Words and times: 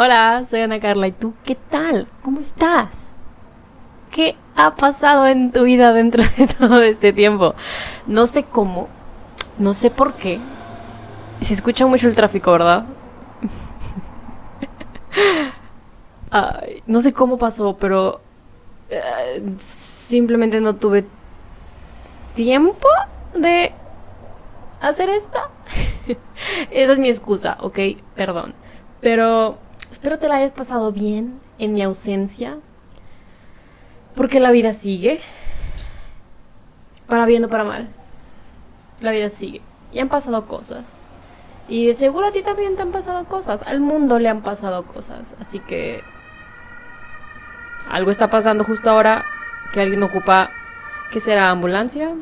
Hola, 0.00 0.44
soy 0.48 0.60
Ana 0.60 0.78
Carla. 0.78 1.08
¿Y 1.08 1.12
tú 1.12 1.34
qué 1.44 1.56
tal? 1.56 2.06
¿Cómo 2.22 2.38
estás? 2.38 3.10
¿Qué 4.12 4.36
ha 4.54 4.76
pasado 4.76 5.26
en 5.26 5.50
tu 5.50 5.64
vida 5.64 5.92
dentro 5.92 6.22
de 6.22 6.46
todo 6.58 6.80
este 6.82 7.12
tiempo? 7.12 7.56
No 8.06 8.28
sé 8.28 8.44
cómo, 8.44 8.86
no 9.58 9.74
sé 9.74 9.90
por 9.90 10.14
qué. 10.14 10.38
Se 11.40 11.52
escucha 11.52 11.84
mucho 11.84 12.06
el 12.06 12.14
tráfico, 12.14 12.52
¿verdad? 12.52 12.84
Ay, 16.30 16.84
no 16.86 17.00
sé 17.00 17.12
cómo 17.12 17.36
pasó, 17.36 17.76
pero 17.76 18.20
eh, 18.90 19.42
simplemente 19.58 20.60
no 20.60 20.76
tuve 20.76 21.06
tiempo 22.36 22.86
de 23.34 23.72
hacer 24.80 25.08
esto. 25.08 25.40
Esa 26.70 26.92
es 26.92 26.98
mi 27.00 27.08
excusa, 27.08 27.58
ok, 27.60 27.80
perdón. 28.14 28.54
Pero 29.00 29.58
espero 29.98 30.16
te 30.16 30.28
la 30.28 30.36
hayas 30.36 30.52
pasado 30.52 30.92
bien 30.92 31.40
en 31.58 31.74
mi 31.74 31.82
ausencia. 31.82 32.58
Porque 34.14 34.38
la 34.38 34.52
vida 34.52 34.72
sigue. 34.72 35.20
Para 37.08 37.26
bien 37.26 37.44
o 37.44 37.48
para 37.48 37.64
mal. 37.64 37.88
La 39.00 39.10
vida 39.10 39.28
sigue. 39.28 39.60
Y 39.92 39.98
han 39.98 40.08
pasado 40.08 40.46
cosas. 40.46 41.04
Y 41.68 41.92
seguro 41.96 42.28
a 42.28 42.30
ti 42.30 42.42
también 42.42 42.76
te 42.76 42.82
han 42.82 42.92
pasado 42.92 43.24
cosas. 43.24 43.64
Al 43.64 43.80
mundo 43.80 44.20
le 44.20 44.28
han 44.28 44.42
pasado 44.42 44.84
cosas. 44.84 45.34
Así 45.40 45.58
que... 45.58 46.04
Algo 47.90 48.12
está 48.12 48.30
pasando 48.30 48.62
justo 48.62 48.90
ahora 48.90 49.26
que 49.72 49.80
alguien 49.80 50.04
ocupa... 50.04 50.50
¿Qué 51.10 51.18
será? 51.18 51.50
¿Ambulancia? 51.50 52.14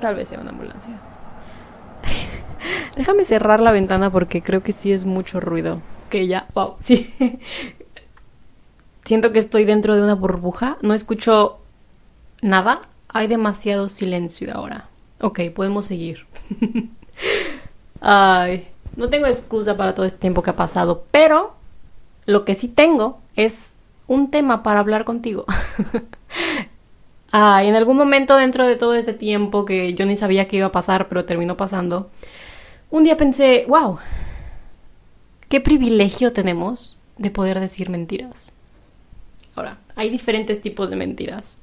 Tal 0.00 0.14
vez 0.14 0.28
sea 0.28 0.40
una 0.40 0.50
ambulancia. 0.50 0.94
Déjame 2.96 3.24
cerrar 3.24 3.60
la 3.60 3.72
ventana 3.72 4.08
porque 4.08 4.40
creo 4.40 4.62
que 4.62 4.72
sí 4.72 4.92
es 4.92 5.04
mucho 5.04 5.40
ruido. 5.40 5.82
Que 6.10 6.26
ya, 6.26 6.48
wow, 6.54 6.76
sí. 6.80 7.14
Siento 9.04 9.32
que 9.32 9.38
estoy 9.38 9.64
dentro 9.64 9.96
de 9.96 10.02
una 10.02 10.14
burbuja. 10.14 10.76
No 10.82 10.92
escucho 10.92 11.58
nada. 12.42 12.82
Hay 13.08 13.26
demasiado 13.26 13.88
silencio 13.88 14.54
ahora. 14.54 14.88
Ok, 15.20 15.40
podemos 15.54 15.86
seguir. 15.86 16.26
Ay, 18.00 18.68
no 18.96 19.08
tengo 19.08 19.26
excusa 19.26 19.76
para 19.76 19.94
todo 19.94 20.06
este 20.06 20.18
tiempo 20.18 20.42
que 20.42 20.50
ha 20.50 20.56
pasado, 20.56 21.04
pero 21.10 21.54
lo 22.26 22.44
que 22.44 22.54
sí 22.54 22.68
tengo 22.68 23.20
es 23.36 23.76
un 24.06 24.30
tema 24.30 24.62
para 24.62 24.80
hablar 24.80 25.04
contigo. 25.04 25.44
Ay, 27.32 27.68
en 27.68 27.76
algún 27.76 27.96
momento 27.96 28.36
dentro 28.36 28.66
de 28.66 28.76
todo 28.76 28.94
este 28.94 29.12
tiempo 29.12 29.64
que 29.64 29.94
yo 29.94 30.06
ni 30.06 30.16
sabía 30.16 30.48
que 30.48 30.56
iba 30.56 30.66
a 30.66 30.72
pasar, 30.72 31.08
pero 31.08 31.24
terminó 31.24 31.56
pasando, 31.56 32.10
un 32.90 33.04
día 33.04 33.16
pensé, 33.16 33.66
wow, 33.68 33.98
qué 35.50 35.60
privilegio 35.60 36.32
tenemos 36.32 36.96
de 37.18 37.30
poder 37.30 37.60
decir 37.60 37.90
mentiras. 37.90 38.52
Ahora, 39.54 39.78
hay 39.96 40.08
diferentes 40.08 40.62
tipos 40.62 40.88
de 40.88 40.96
mentiras. 40.96 41.58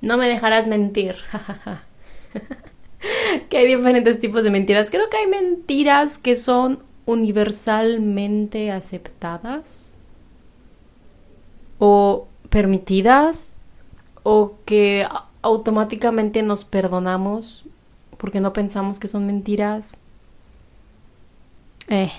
No 0.00 0.16
me 0.16 0.28
dejarás 0.28 0.68
mentir. 0.68 1.16
que 3.50 3.58
hay 3.58 3.66
diferentes 3.66 4.18
tipos 4.18 4.44
de 4.44 4.50
mentiras. 4.50 4.90
Creo 4.90 5.10
que 5.10 5.16
hay 5.18 5.26
mentiras 5.26 6.18
que 6.18 6.36
son 6.36 6.84
universalmente 7.04 8.70
aceptadas 8.70 9.92
o 11.80 12.28
permitidas 12.48 13.54
o 14.22 14.54
que 14.64 15.04
automáticamente 15.42 16.42
nos 16.42 16.64
perdonamos 16.64 17.64
porque 18.18 18.40
no 18.40 18.52
pensamos 18.52 19.00
que 19.00 19.08
son 19.08 19.26
mentiras. 19.26 19.98
Eh, 21.88 22.12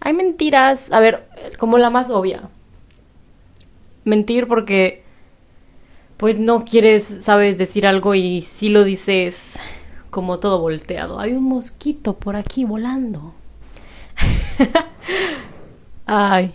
hay 0.00 0.12
mentiras, 0.14 0.88
a 0.92 1.00
ver, 1.00 1.28
como 1.58 1.78
la 1.78 1.90
más 1.90 2.10
obvia. 2.10 2.48
Mentir 4.04 4.48
porque 4.48 5.04
pues 6.16 6.38
no 6.38 6.64
quieres, 6.64 7.18
sabes, 7.22 7.56
decir 7.58 7.86
algo 7.86 8.14
y 8.14 8.42
si 8.42 8.68
lo 8.68 8.84
dices 8.84 9.60
como 10.10 10.38
todo 10.38 10.60
volteado. 10.60 11.20
Hay 11.20 11.32
un 11.32 11.44
mosquito 11.44 12.14
por 12.16 12.36
aquí 12.36 12.64
volando. 12.64 13.34
Ay, 16.06 16.54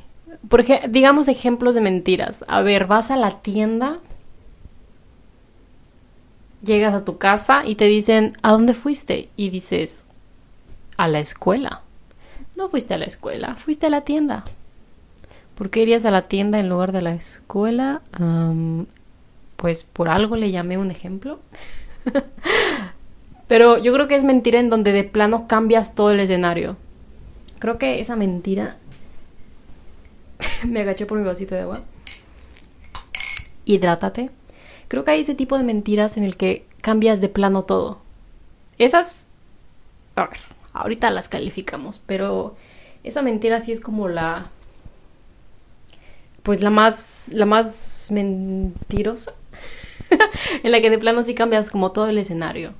porque 0.49 0.81
digamos 0.89 1.27
ejemplos 1.27 1.75
de 1.75 1.81
mentiras. 1.81 2.45
A 2.47 2.61
ver, 2.61 2.85
vas 2.85 3.09
a 3.09 3.15
la 3.15 3.41
tienda, 3.41 3.99
llegas 6.61 6.93
a 6.93 7.05
tu 7.05 7.17
casa 7.17 7.63
y 7.65 7.75
te 7.75 7.85
dicen, 7.85 8.37
¿a 8.43 8.51
dónde 8.51 8.73
fuiste? 8.73 9.29
Y 9.35 9.49
dices, 9.49 10.07
a 10.97 11.07
la 11.07 11.19
escuela. 11.19 11.81
No 12.57 12.67
fuiste 12.67 12.93
a 12.93 12.97
la 12.97 13.05
escuela, 13.05 13.55
fuiste 13.55 13.87
a 13.87 13.89
la 13.89 14.01
tienda. 14.01 14.45
¿Por 15.55 15.69
qué 15.69 15.81
irías 15.81 16.05
a 16.05 16.11
la 16.11 16.27
tienda 16.27 16.59
en 16.59 16.69
lugar 16.69 16.91
de 16.91 17.01
la 17.01 17.13
escuela? 17.13 18.01
pues 19.55 19.83
por 19.83 20.09
algo 20.09 20.35
le 20.35 20.51
llamé 20.51 20.77
un 20.77 20.91
ejemplo. 20.91 21.39
Pero 23.47 23.77
yo 23.77 23.93
creo 23.93 24.07
que 24.07 24.15
es 24.15 24.23
mentira 24.23 24.59
en 24.59 24.69
donde 24.69 24.91
de 24.91 25.03
plano 25.03 25.47
cambias 25.47 25.95
todo 25.95 26.11
el 26.11 26.19
escenario. 26.19 26.77
Creo 27.59 27.77
que 27.77 27.99
esa 27.99 28.15
mentira... 28.15 28.77
Me 30.67 30.81
agaché 30.81 31.05
por 31.05 31.17
mi 31.17 31.23
vasito 31.23 31.55
de 31.55 31.61
agua. 31.61 31.83
Hidrátate. 33.65 34.29
Creo 34.87 35.03
que 35.03 35.11
hay 35.11 35.21
ese 35.21 35.35
tipo 35.35 35.57
de 35.57 35.63
mentiras 35.63 36.17
en 36.17 36.25
el 36.25 36.37
que 36.37 36.65
cambias 36.81 37.21
de 37.21 37.29
plano 37.29 37.63
todo. 37.63 38.01
Esas... 38.77 39.27
A 40.15 40.27
ver, 40.27 40.39
ahorita 40.75 41.09
las 41.09 41.29
calificamos, 41.29 42.01
pero 42.05 42.55
esa 43.03 43.21
mentira 43.21 43.61
sí 43.61 43.71
es 43.71 43.81
como 43.81 44.07
la... 44.07 44.47
Pues 46.43 46.61
la 46.61 46.69
más... 46.69 47.31
La 47.33 47.45
más 47.45 48.09
mentirosa. 48.11 49.33
en 50.63 50.71
la 50.71 50.81
que 50.81 50.89
de 50.89 50.97
plano 50.97 51.23
sí 51.23 51.33
cambias 51.33 51.71
como 51.71 51.91
todo 51.91 52.07
el 52.07 52.17
escenario. 52.17 52.73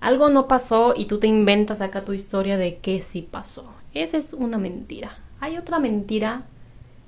Algo 0.00 0.28
no 0.28 0.46
pasó 0.46 0.94
y 0.96 1.06
tú 1.06 1.18
te 1.18 1.26
inventas 1.26 1.80
acá 1.80 2.04
tu 2.04 2.12
historia 2.12 2.56
de 2.56 2.78
que 2.78 3.02
sí 3.02 3.22
pasó. 3.22 3.72
Esa 3.94 4.16
es 4.16 4.32
una 4.32 4.58
mentira. 4.58 5.18
Hay 5.40 5.56
otra 5.56 5.80
mentira 5.80 6.42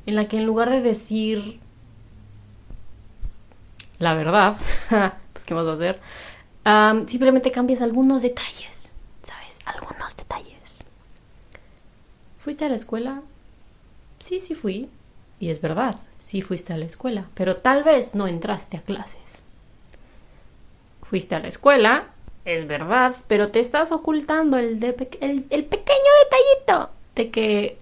en 0.07 0.17
la 0.17 0.27
que 0.27 0.39
en 0.39 0.47
lugar 0.47 0.71
de 0.71 0.81
decir 0.81 1.61
la 4.01 4.15
verdad, 4.15 4.57
pues 5.33 5.45
qué 5.45 5.55
más 5.55 5.67
va 5.67 5.73
a 5.73 5.75
hacer, 5.75 6.01
simplemente 7.07 7.53
cambias 7.53 7.83
algunos 7.83 8.23
detalles, 8.23 8.93
¿sabes? 9.23 9.59
Algunos 9.67 10.17
detalles. 10.17 10.20
¿Fuiste 12.51 12.65
a 12.65 12.69
la 12.69 12.75
escuela? 12.75 13.23
Sí, 14.19 14.41
sí 14.41 14.57
fui. 14.57 14.89
Y 15.39 15.51
es 15.51 15.61
verdad, 15.61 16.01
sí 16.21 16.43
fuiste 16.43 16.73
a 16.73 16.77
la 16.77 16.85
escuela, 16.85 17.29
pero 17.35 17.59
tal 17.59 17.85
vez 17.85 18.17
no 18.17 18.27
entraste 18.27 18.77
a 18.77 18.81
clases. 18.81 19.45
Fuiste 21.01 21.37
a 21.37 21.39
la 21.39 21.47
escuela, 21.47 22.09
es 22.45 22.67
verdad, 22.67 23.15
pero 23.29 23.53
te 23.53 23.61
estás 23.61 23.93
ocultando 23.93 24.59
el, 24.59 24.83
el, 24.83 25.65
pequeño 25.65 26.11
detallito 26.25 26.91
de 27.15 27.31
que 27.31 27.79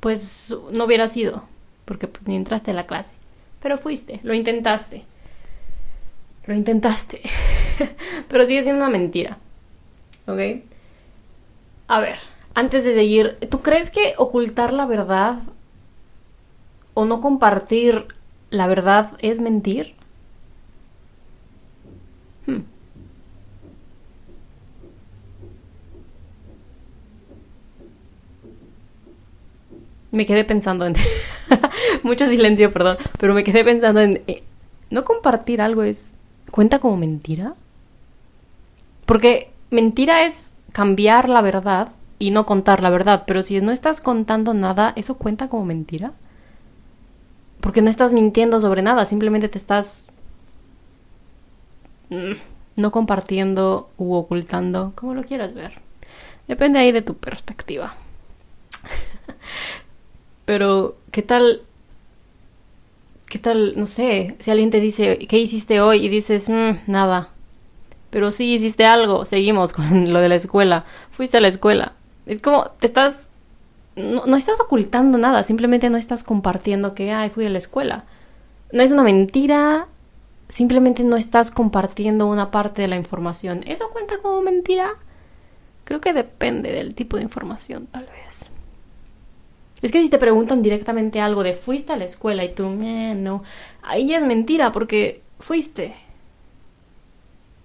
pues 0.00 0.52
no 0.72 0.86
hubiera 0.86 1.06
sido, 1.06 1.44
porque 1.84 2.08
pues 2.08 2.26
ni 2.26 2.34
entraste 2.34 2.72
a 2.72 2.74
la 2.74 2.88
clase, 2.88 3.14
pero 3.62 3.78
fuiste, 3.78 4.18
lo 4.24 4.34
intentaste. 4.34 5.04
Lo 6.44 6.54
intentaste. 6.54 7.20
pero 8.28 8.44
sigue 8.46 8.64
siendo 8.64 8.82
una 8.82 8.90
mentira. 8.90 9.38
¿Ok? 10.26 10.40
A 11.86 12.00
ver, 12.00 12.18
antes 12.58 12.82
de 12.82 12.92
seguir, 12.92 13.38
¿tú 13.50 13.62
crees 13.62 13.88
que 13.88 14.14
ocultar 14.18 14.72
la 14.72 14.84
verdad 14.84 15.36
o 16.92 17.04
no 17.04 17.20
compartir 17.20 18.06
la 18.50 18.66
verdad 18.66 19.12
es 19.20 19.38
mentir? 19.38 19.94
Hmm. 22.46 22.62
me 30.10 30.26
quedé 30.26 30.42
pensando 30.42 30.84
en... 30.84 30.94
Mucho 32.02 32.26
silencio, 32.26 32.72
perdón, 32.72 32.96
pero 33.20 33.34
me 33.34 33.44
quedé 33.44 33.62
pensando 33.62 34.00
en... 34.00 34.22
Eh, 34.26 34.42
¿No 34.90 35.04
compartir 35.04 35.62
algo 35.62 35.84
es... 35.84 36.10
¿Cuenta 36.50 36.80
como 36.80 36.96
mentira? 36.96 37.54
Porque 39.06 39.52
mentira 39.70 40.24
es 40.24 40.52
cambiar 40.72 41.28
la 41.28 41.40
verdad 41.40 41.92
y 42.18 42.30
no 42.30 42.46
contar 42.46 42.82
la 42.82 42.90
verdad, 42.90 43.24
pero 43.26 43.42
si 43.42 43.60
no 43.60 43.72
estás 43.72 44.00
contando 44.00 44.54
nada, 44.54 44.92
¿eso 44.96 45.16
cuenta 45.16 45.48
como 45.48 45.64
mentira? 45.64 46.12
Porque 47.60 47.82
no 47.82 47.90
estás 47.90 48.12
mintiendo 48.12 48.60
sobre 48.60 48.82
nada, 48.82 49.04
simplemente 49.06 49.48
te 49.48 49.58
estás 49.58 50.04
mm, 52.10 52.32
no 52.76 52.90
compartiendo 52.90 53.90
u 53.98 54.14
ocultando, 54.14 54.92
como 54.94 55.14
lo 55.14 55.24
quieras 55.24 55.54
ver. 55.54 55.74
Depende 56.46 56.78
ahí 56.78 56.92
de 56.92 57.02
tu 57.02 57.14
perspectiva. 57.14 57.94
Pero, 60.44 60.96
¿qué 61.10 61.22
tal? 61.22 61.62
¿Qué 63.28 63.38
tal? 63.38 63.74
No 63.76 63.86
sé, 63.86 64.36
si 64.40 64.50
alguien 64.50 64.70
te 64.70 64.80
dice, 64.80 65.18
¿qué 65.28 65.38
hiciste 65.38 65.80
hoy? 65.80 66.06
Y 66.06 66.08
dices, 66.08 66.48
mm, 66.48 66.78
nada. 66.86 67.28
Pero 68.10 68.30
sí 68.30 68.54
hiciste 68.54 68.86
algo, 68.86 69.26
seguimos 69.26 69.72
con 69.72 70.12
lo 70.12 70.20
de 70.20 70.30
la 70.30 70.36
escuela. 70.36 70.84
Fuiste 71.10 71.36
a 71.36 71.40
la 71.40 71.48
escuela. 71.48 71.92
Es 72.28 72.40
como, 72.40 72.70
te 72.78 72.86
estás 72.86 73.28
no, 73.98 74.36
estás 74.36 74.60
ocultando 74.60 75.18
nada, 75.18 75.42
simplemente 75.42 75.90
no 75.90 75.98
estás 75.98 76.24
compartiendo 76.24 76.94
que, 76.94 77.12
ay, 77.12 77.30
fui 77.30 77.46
a 77.46 77.50
la 77.50 77.58
escuela. 77.58 78.04
No 78.72 78.82
es 78.82 78.92
una 78.92 79.02
mentira, 79.02 79.88
simplemente 80.48 81.02
no 81.04 81.16
estás 81.16 81.50
compartiendo 81.50 82.26
una 82.26 82.50
parte 82.50 82.82
de 82.82 82.88
la 82.88 82.96
información. 82.96 83.62
¿Eso 83.66 83.90
cuenta 83.90 84.18
como 84.22 84.40
mentira? 84.40 84.90
Creo 85.84 86.00
que 86.00 86.12
depende 86.12 86.72
del 86.72 86.94
tipo 86.94 87.16
de 87.16 87.22
información, 87.24 87.86
tal 87.90 88.06
vez. 88.06 88.50
Es 89.80 89.92
que 89.92 90.02
si 90.02 90.08
te 90.08 90.18
preguntan 90.18 90.62
directamente 90.62 91.20
algo 91.20 91.42
de 91.42 91.54
fuiste 91.54 91.92
a 91.92 91.96
la 91.96 92.04
escuela 92.04 92.44
y 92.44 92.52
tú, 92.52 92.66
eh, 92.82 93.14
no, 93.16 93.42
ahí 93.82 94.08
ya 94.08 94.18
es 94.18 94.24
mentira 94.24 94.72
porque 94.72 95.22
fuiste. 95.38 95.94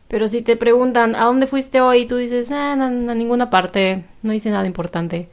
Pero 0.08 0.28
si 0.28 0.42
te 0.42 0.56
preguntan 0.56 1.16
a 1.16 1.26
dónde 1.26 1.48
fuiste 1.48 1.82
hoy 1.82 2.02
y 2.02 2.08
tú 2.08 2.18
dices, 2.18 2.52
eh, 2.52 2.56
a 2.56 2.76
ninguna 2.76 3.50
parte, 3.50 4.06
no 4.22 4.34
hice 4.34 4.52
nada 4.52 4.66
importante. 4.68 5.30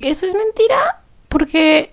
Eso 0.00 0.26
es 0.26 0.34
mentira 0.34 1.02
porque 1.28 1.92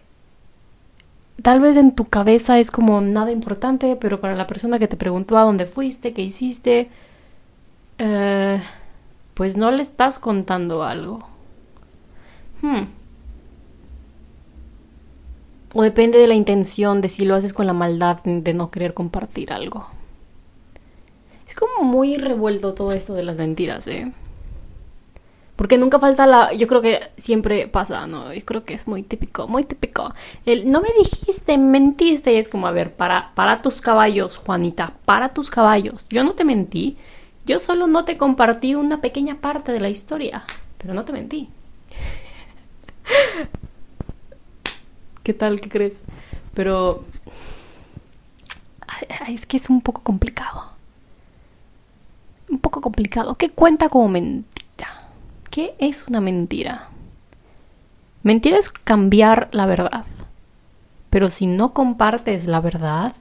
tal 1.42 1.60
vez 1.60 1.78
en 1.78 1.96
tu 1.96 2.06
cabeza 2.06 2.60
es 2.60 2.72
como 2.72 3.02
nada 3.02 3.32
importante, 3.32 3.96
pero 3.96 4.22
para 4.22 4.36
la 4.36 4.48
persona 4.48 4.80
que 4.80 4.88
te 4.88 4.98
preguntó 4.98 5.38
a 5.38 5.44
dónde 5.44 5.66
fuiste, 5.66 6.14
qué 6.14 6.22
hiciste, 6.22 6.90
eh, 7.98 8.62
pues 9.34 9.58
no 9.58 9.72
le 9.72 9.82
estás 9.82 10.20
contando 10.20 10.84
algo. 10.84 11.28
Hmm. 12.62 12.86
O 15.74 15.84
depende 15.84 16.18
de 16.18 16.28
la 16.28 16.36
intención 16.36 17.02
de 17.02 17.10
si 17.10 17.26
lo 17.26 17.36
haces 17.36 17.54
con 17.54 17.68
la 17.68 17.74
maldad 17.74 18.24
de 18.24 18.54
no 18.54 18.72
querer 18.72 18.94
compartir 18.94 19.52
algo. 19.52 19.88
Como 21.58 21.84
muy 21.90 22.18
revuelto 22.18 22.74
todo 22.74 22.92
esto 22.92 23.14
de 23.14 23.24
las 23.24 23.38
mentiras, 23.38 23.88
¿eh? 23.88 24.12
Porque 25.56 25.78
nunca 25.78 26.00
falta 26.00 26.28
la. 26.28 26.54
Yo 26.54 26.68
creo 26.68 26.82
que 26.82 27.12
siempre 27.16 27.68
pasa, 27.68 28.08
¿no? 28.08 28.34
Yo 28.34 28.44
creo 28.44 28.66
que 28.66 28.74
es 28.74 28.88
muy 28.88 29.04
típico, 29.04 29.48
muy 29.48 29.64
típico. 29.64 30.14
El 30.46 30.70
no 30.70 30.82
me 30.82 30.90
dijiste, 30.98 31.58
mentiste. 31.58 32.34
Y 32.34 32.38
es 32.38 32.50
como, 32.50 32.68
a 32.68 32.72
ver, 32.72 32.94
para, 32.94 33.32
para 33.36 33.62
tus 33.62 33.80
caballos, 33.80 34.36
Juanita, 34.38 34.94
para 35.06 35.34
tus 35.34 35.50
caballos. 35.50 36.08
Yo 36.10 36.26
no 36.26 36.34
te 36.34 36.44
mentí. 36.44 36.98
Yo 37.46 37.60
solo 37.60 37.88
no 37.88 38.04
te 38.04 38.18
compartí 38.18 38.76
una 38.76 39.00
pequeña 39.00 39.40
parte 39.40 39.72
de 39.72 39.80
la 39.80 39.90
historia. 39.90 40.44
Pero 40.78 40.94
no 40.94 41.06
te 41.06 41.14
mentí. 41.14 41.48
¿Qué 45.24 45.34
tal? 45.34 45.62
¿Qué 45.62 45.70
crees? 45.70 46.04
Pero. 46.54 47.06
Es 49.30 49.46
que 49.46 49.56
es 49.56 49.70
un 49.70 49.82
poco 49.82 50.02
complicado. 50.04 50.75
Un 52.50 52.60
poco 52.60 52.82
complicado. 52.82 53.36
¿Qué 53.36 53.50
cuenta 53.50 53.90
como 53.90 54.08
mentira? 54.08 55.10
¿Qué 55.50 55.76
es 55.80 56.08
una 56.08 56.22
mentira? 56.22 56.90
Mentira 58.24 58.58
es 58.58 58.70
cambiar 58.70 59.50
la 59.52 59.66
verdad. 59.66 60.06
Pero 61.10 61.30
si 61.30 61.48
no 61.48 61.74
compartes 61.74 62.46
la 62.46 62.60
verdad, 62.60 63.14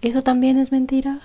¿eso 0.00 0.22
también 0.22 0.58
es 0.58 0.72
mentira? 0.72 1.20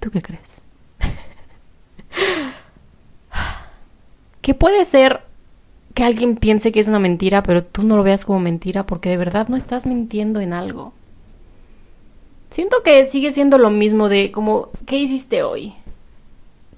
¿Tú 0.00 0.10
qué 0.10 0.22
crees? 0.22 0.62
¿Qué 4.40 4.54
puede 4.54 4.84
ser 4.84 5.22
que 5.94 6.04
alguien 6.04 6.36
piense 6.36 6.72
que 6.72 6.80
es 6.80 6.88
una 6.88 6.98
mentira, 6.98 7.42
pero 7.42 7.62
tú 7.62 7.82
no 7.82 7.96
lo 7.96 8.02
veas 8.02 8.24
como 8.24 8.40
mentira 8.40 8.86
porque 8.86 9.10
de 9.10 9.16
verdad 9.16 9.48
no 9.48 9.56
estás 9.56 9.86
mintiendo 9.86 10.40
en 10.40 10.52
algo. 10.52 10.92
Siento 12.52 12.82
que 12.82 13.06
sigue 13.06 13.32
siendo 13.32 13.56
lo 13.56 13.70
mismo 13.70 14.10
de 14.10 14.30
como, 14.30 14.68
¿qué 14.84 14.98
hiciste 14.98 15.42
hoy? 15.42 15.74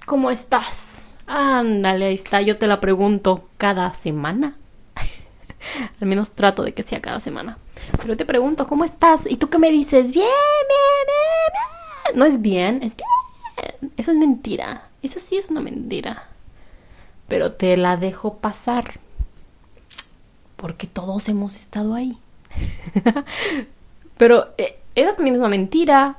¿Cómo 0.05 0.31
estás? 0.31 1.17
Ándale, 1.27 2.05
ahí 2.05 2.15
está. 2.15 2.41
Yo 2.41 2.57
te 2.57 2.65
la 2.65 2.79
pregunto 2.79 3.49
cada 3.57 3.93
semana. 3.93 4.55
Al 5.99 6.07
menos 6.07 6.31
trato 6.31 6.63
de 6.63 6.73
que 6.73 6.83
sea 6.83 7.01
cada 7.01 7.19
semana. 7.19 7.57
Pero 7.99 8.15
te 8.15 8.23
pregunto, 8.23 8.67
¿cómo 8.67 8.85
estás? 8.85 9.29
¿Y 9.29 9.35
tú 9.35 9.49
qué 9.49 9.59
me 9.59 9.69
dices? 9.69 10.11
Bien, 10.11 10.25
bien, 10.25 11.07
bien, 11.07 11.51
bien. 11.51 12.19
No 12.19 12.25
es 12.25 12.41
bien, 12.41 12.81
es 12.81 12.95
bien. 12.95 13.91
Eso 13.97 14.11
es 14.11 14.17
mentira. 14.17 14.87
Esa 15.03 15.19
sí 15.19 15.35
es 15.35 15.49
una 15.49 15.59
mentira. 15.59 16.29
Pero 17.27 17.51
te 17.51 17.75
la 17.75 17.97
dejo 17.97 18.37
pasar. 18.37 19.01
Porque 20.55 20.87
todos 20.87 21.27
hemos 21.27 21.57
estado 21.57 21.95
ahí. 21.95 22.17
Pero 24.17 24.53
eh, 24.57 24.79
esa 24.95 25.15
también 25.15 25.35
es 25.35 25.39
una 25.39 25.49
mentira. 25.49 26.17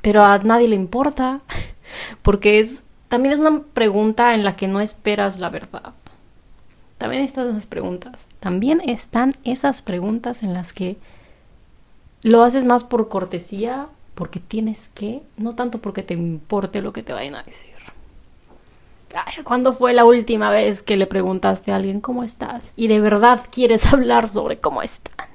Pero 0.00 0.24
a 0.24 0.38
nadie 0.38 0.68
le 0.68 0.76
importa 0.76 1.40
porque 2.22 2.58
es 2.58 2.84
también 3.12 3.34
es 3.34 3.40
una 3.40 3.60
pregunta 3.74 4.34
en 4.34 4.42
la 4.42 4.56
que 4.56 4.68
no 4.68 4.80
esperas 4.80 5.38
la 5.38 5.50
verdad. 5.50 5.92
También 6.96 7.22
están 7.22 7.50
esas 7.50 7.66
preguntas. 7.66 8.26
También 8.40 8.80
están 8.88 9.36
esas 9.44 9.82
preguntas 9.82 10.42
en 10.42 10.54
las 10.54 10.72
que 10.72 10.96
lo 12.22 12.42
haces 12.42 12.64
más 12.64 12.84
por 12.84 13.08
cortesía, 13.08 13.88
porque 14.14 14.40
tienes 14.40 14.88
que, 14.94 15.22
no 15.36 15.54
tanto 15.54 15.78
porque 15.78 16.02
te 16.02 16.14
importe 16.14 16.80
lo 16.80 16.92
que 16.94 17.02
te 17.02 17.12
vayan 17.12 17.34
a 17.34 17.42
decir. 17.42 17.74
¿Cuándo 19.44 19.72
fue 19.72 19.92
la 19.92 20.04
última 20.04 20.50
vez 20.50 20.82
que 20.82 20.96
le 20.96 21.06
preguntaste 21.06 21.72
a 21.72 21.76
alguien 21.76 22.00
cómo 22.00 22.24
estás? 22.24 22.72
Y 22.76 22.88
de 22.88 23.00
verdad 23.00 23.40
quieres 23.50 23.84
hablar 23.92 24.28
sobre 24.28 24.58
cómo 24.58 24.82
están. 24.82 25.28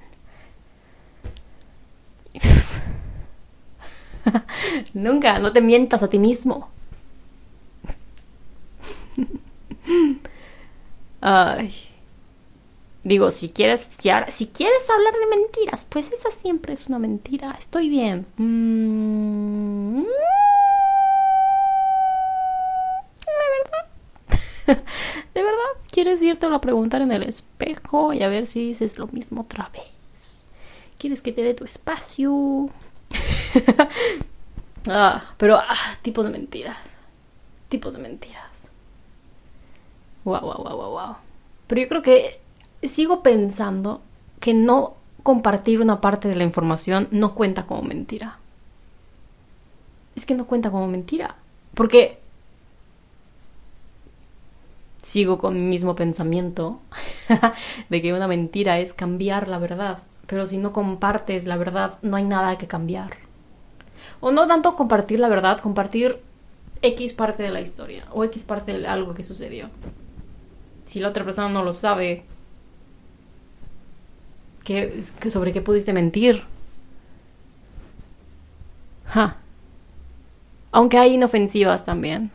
Nunca, 4.94 5.39
no 5.39 5.51
te 5.51 5.62
mientas 5.62 6.03
a 6.03 6.09
ti 6.09 6.19
mismo. 6.19 6.69
Ay. 11.21 11.74
Digo, 13.03 13.31
si 13.31 13.50
quieres, 13.50 13.88
si, 14.29 14.47
quieres 14.47 14.89
hablar 14.89 15.13
de 15.13 15.38
mentiras, 15.38 15.85
pues 15.88 16.12
esa 16.12 16.29
siempre 16.31 16.74
es 16.74 16.88
una 16.88 17.00
mentira. 17.00 17.56
Estoy 17.57 17.88
bien. 17.88 18.25
Mm. 18.35 20.03
De 23.25 23.45
verdad. 23.56 24.83
De 25.33 25.44
verdad, 25.44 25.81
¿quieres 25.89 26.21
irte 26.21 26.47
a 26.47 26.59
preguntar 26.59 27.01
en 27.01 27.13
el 27.13 27.23
espejo 27.23 28.12
y 28.12 28.23
a 28.23 28.27
ver 28.27 28.45
si 28.45 28.68
dices 28.68 28.97
lo 28.97 29.07
mismo 29.07 29.41
otra 29.41 29.69
vez? 29.71 30.45
¿Quieres 30.97 31.21
que 31.21 31.31
te 31.31 31.44
dé 31.44 31.53
tu 31.53 31.63
espacio? 31.63 32.69
ah, 34.89 35.33
pero 35.38 35.57
ah, 35.57 35.97
tipos 36.01 36.25
de 36.25 36.31
mentiras. 36.31 37.01
Tipos 37.69 37.94
de 37.94 37.99
mentiras. 37.99 38.69
Wow, 40.23 40.41
wow, 40.41 40.63
wow, 40.63 40.77
wow, 40.77 40.91
wow. 40.91 41.15
Pero 41.67 41.81
yo 41.81 41.88
creo 41.88 42.01
que 42.01 42.39
sigo 42.83 43.23
pensando 43.23 44.01
que 44.39 44.54
no 44.54 44.95
compartir 45.23 45.81
una 45.81 45.99
parte 45.99 46.27
de 46.27 46.35
la 46.35 46.44
información 46.44 47.07
no 47.11 47.35
cuenta 47.35 47.66
como 47.66 47.81
mentira. 47.81 48.39
Es 50.16 50.25
que 50.25 50.35
no 50.35 50.47
cuenta 50.47 50.71
como 50.71 50.87
mentira. 50.87 51.35
Porque 51.73 52.19
sigo 55.01 55.37
con 55.37 55.54
mi 55.54 55.61
mismo 55.61 55.95
pensamiento 55.95 56.80
de 57.89 58.01
que 58.01 58.13
una 58.13 58.27
mentira 58.27 58.80
es 58.80 58.94
cambiar 58.94 59.47
la 59.47 59.59
verdad. 59.59 59.99
Pero 60.25 60.45
si 60.45 60.57
no 60.57 60.73
compartes 60.73 61.45
la 61.45 61.57
verdad, 61.57 61.97
no 62.01 62.18
hay 62.18 62.23
nada 62.23 62.57
que 62.57 62.68
cambiar. 62.68 63.27
O 64.19 64.31
no 64.31 64.47
tanto 64.47 64.76
compartir 64.76 65.19
la 65.19 65.28
verdad, 65.28 65.59
compartir 65.59 66.19
X 66.81 67.14
parte 67.14 67.44
de 67.44 67.52
la 67.52 67.62
historia 67.62 68.06
o 68.12 68.24
X 68.24 68.44
parte 68.44 68.78
de 68.78 68.88
algo 68.88 69.14
que 69.14 69.24
sucedió. 69.24 69.69
Si 70.86 71.00
la 71.00 71.09
otra 71.09 71.24
persona 71.24 71.50
no 71.50 71.64
lo 71.64 71.74
sabe, 71.74 72.24
¿qué, 74.64 75.02
¿sobre 75.30 75.52
qué 75.52 75.62
pudiste 75.62 75.94
mentir? 75.94 76.44
Aunque 80.71 80.97
hay 80.97 81.16
inofensivas 81.16 81.86
también. 81.86 82.31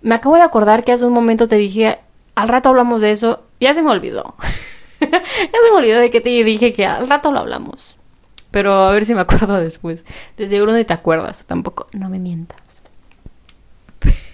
Me 0.00 0.14
acabo 0.14 0.36
de 0.36 0.42
acordar 0.42 0.84
que 0.84 0.92
hace 0.92 1.04
un 1.04 1.12
momento 1.12 1.48
te 1.48 1.56
dije, 1.56 1.98
al 2.34 2.48
rato 2.48 2.68
hablamos 2.68 3.02
de 3.02 3.10
eso, 3.10 3.42
ya 3.60 3.74
se 3.74 3.82
me 3.82 3.90
olvidó. 3.90 4.34
ya 5.00 5.08
se 5.08 5.70
me 5.70 5.76
olvidó 5.76 5.98
de 5.98 6.10
que 6.10 6.20
te 6.20 6.30
dije 6.30 6.72
que 6.72 6.86
al 6.86 7.08
rato 7.08 7.32
lo 7.32 7.40
hablamos. 7.40 7.96
Pero 8.52 8.74
a 8.74 8.92
ver 8.92 9.04
si 9.04 9.14
me 9.14 9.22
acuerdo 9.22 9.54
después. 9.56 10.04
De 10.36 10.46
seguro 10.46 10.72
no 10.72 10.86
te 10.86 10.92
acuerdas, 10.92 11.46
tampoco. 11.46 11.88
No 11.92 12.08
me 12.08 12.20
mientas. 12.20 12.84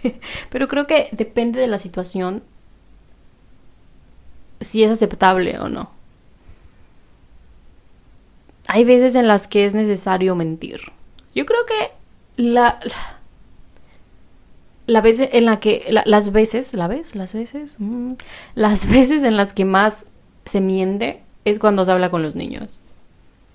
Pero 0.50 0.68
creo 0.68 0.86
que 0.86 1.08
depende 1.12 1.60
de 1.60 1.68
la 1.68 1.78
situación 1.78 2.42
si 4.60 4.82
es 4.82 4.90
aceptable 4.90 5.58
o 5.58 5.68
no. 5.68 5.90
Hay 8.66 8.84
veces 8.84 9.14
en 9.14 9.28
las 9.28 9.48
que 9.48 9.64
es 9.64 9.74
necesario 9.74 10.34
mentir. 10.34 10.80
Yo 11.34 11.46
creo 11.46 11.64
que 11.64 11.92
la, 12.36 12.80
la, 14.86 15.00
vez 15.00 15.20
en 15.20 15.44
la 15.44 15.60
que 15.60 15.86
las 16.04 16.32
veces, 16.32 16.74
la 16.74 16.88
vez, 16.88 17.14
las 17.14 17.34
veces, 17.34 17.76
mm, 17.78 18.14
las 18.56 18.86
veces 18.90 19.22
en 19.22 19.36
las 19.36 19.52
que 19.52 19.64
más 19.64 20.06
se 20.44 20.60
miente 20.60 21.22
es 21.44 21.60
cuando 21.60 21.84
se 21.84 21.92
habla 21.92 22.10
con 22.10 22.22
los 22.22 22.34
niños. 22.34 22.78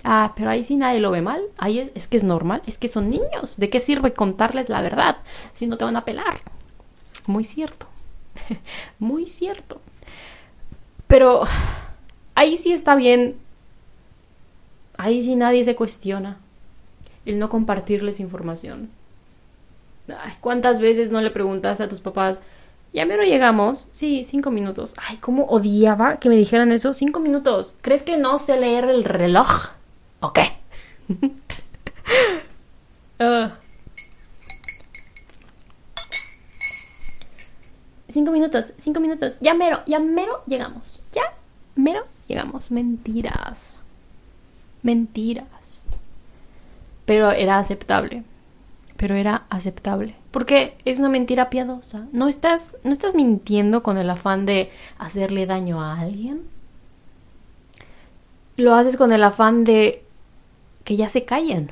Ah, 0.04 0.34
pero 0.36 0.50
ahí 0.50 0.64
sí 0.64 0.76
nadie 0.76 1.00
lo 1.00 1.12
ve 1.12 1.22
mal. 1.22 1.42
Ahí 1.58 1.80
es, 1.80 1.92
es, 1.96 2.08
que 2.08 2.18
es 2.18 2.24
normal. 2.24 2.62
Es 2.66 2.78
que 2.78 2.88
son 2.88 3.10
niños. 3.10 3.58
¿De 3.58 3.70
qué 3.70 3.80
sirve 3.80 4.14
contarles 4.14 4.70
la 4.70 4.82
verdad 4.82 5.18
si 5.54 5.68
no 5.68 5.78
te 5.78 5.86
van 5.86 5.96
a 5.96 6.06
pelar? 6.06 6.42
Muy 7.26 7.44
cierto. 7.44 7.88
Muy 9.00 9.28
cierto. 9.28 9.80
Pero 11.08 11.44
ahí 12.36 12.58
sí 12.58 12.74
está 12.74 12.96
bien. 12.96 13.38
Ahí 14.98 15.22
sí 15.22 15.36
nadie 15.36 15.64
se 15.64 15.76
cuestiona 15.76 16.38
el 17.26 17.40
no 17.40 17.50
compartirles 17.50 18.20
información. 18.20 18.90
¿Cuántas 20.42 20.82
veces 20.82 21.12
no 21.12 21.22
le 21.22 21.32
preguntaste 21.32 21.84
a 21.84 21.88
tus 21.88 22.02
papás, 22.02 22.42
ya 22.92 23.06
mero 23.06 23.24
llegamos? 23.24 23.88
Sí, 23.94 24.24
cinco 24.24 24.52
minutos. 24.52 24.94
Ay, 24.98 25.18
cómo 25.18 25.46
odiaba 25.46 26.18
que 26.18 26.30
me 26.30 26.36
dijeran 26.36 26.72
eso. 26.72 26.94
Cinco 26.94 27.20
minutos. 27.20 27.74
¿Crees 27.82 28.04
que 28.04 28.18
no 28.18 28.38
sé 28.38 28.60
leer 28.60 28.86
el 28.90 29.06
reloj? 29.06 29.70
¿O 30.24 30.32
qué? 30.34 30.54
Ah. 33.20 33.58
Cinco 38.10 38.32
minutos, 38.32 38.74
cinco 38.80 39.00
minutos. 39.00 39.38
Ya 39.40 39.54
mero, 39.54 39.82
ya 39.86 40.00
mero 40.00 40.44
llegamos. 40.46 41.02
Ya 41.14 41.22
mero 41.76 42.06
llegamos. 42.28 42.70
Mentiras. 42.72 43.78
Mentiras. 44.82 45.82
Pero 47.06 47.32
era 47.32 47.60
aceptable 47.60 48.24
pero 49.04 49.16
era 49.16 49.44
aceptable. 49.50 50.16
Porque 50.32 50.78
es 50.86 50.98
una 50.98 51.10
mentira 51.10 51.50
piadosa. 51.50 52.08
No 52.14 52.30
estás, 52.30 52.78
no 52.86 52.94
estás 52.94 53.16
mintiendo 53.16 53.84
con 53.84 53.98
el 53.98 54.10
afán 54.10 54.46
de 54.46 54.72
hacerle 54.98 55.46
daño 55.46 55.82
a 55.82 56.00
alguien. 56.00 56.44
Lo 58.56 58.76
haces 58.76 58.96
con 58.96 59.12
el 59.12 59.26
afán 59.26 59.66
de 59.66 60.06
que 60.84 60.96
ya 60.96 61.10
se 61.10 61.26
callen. 61.26 61.72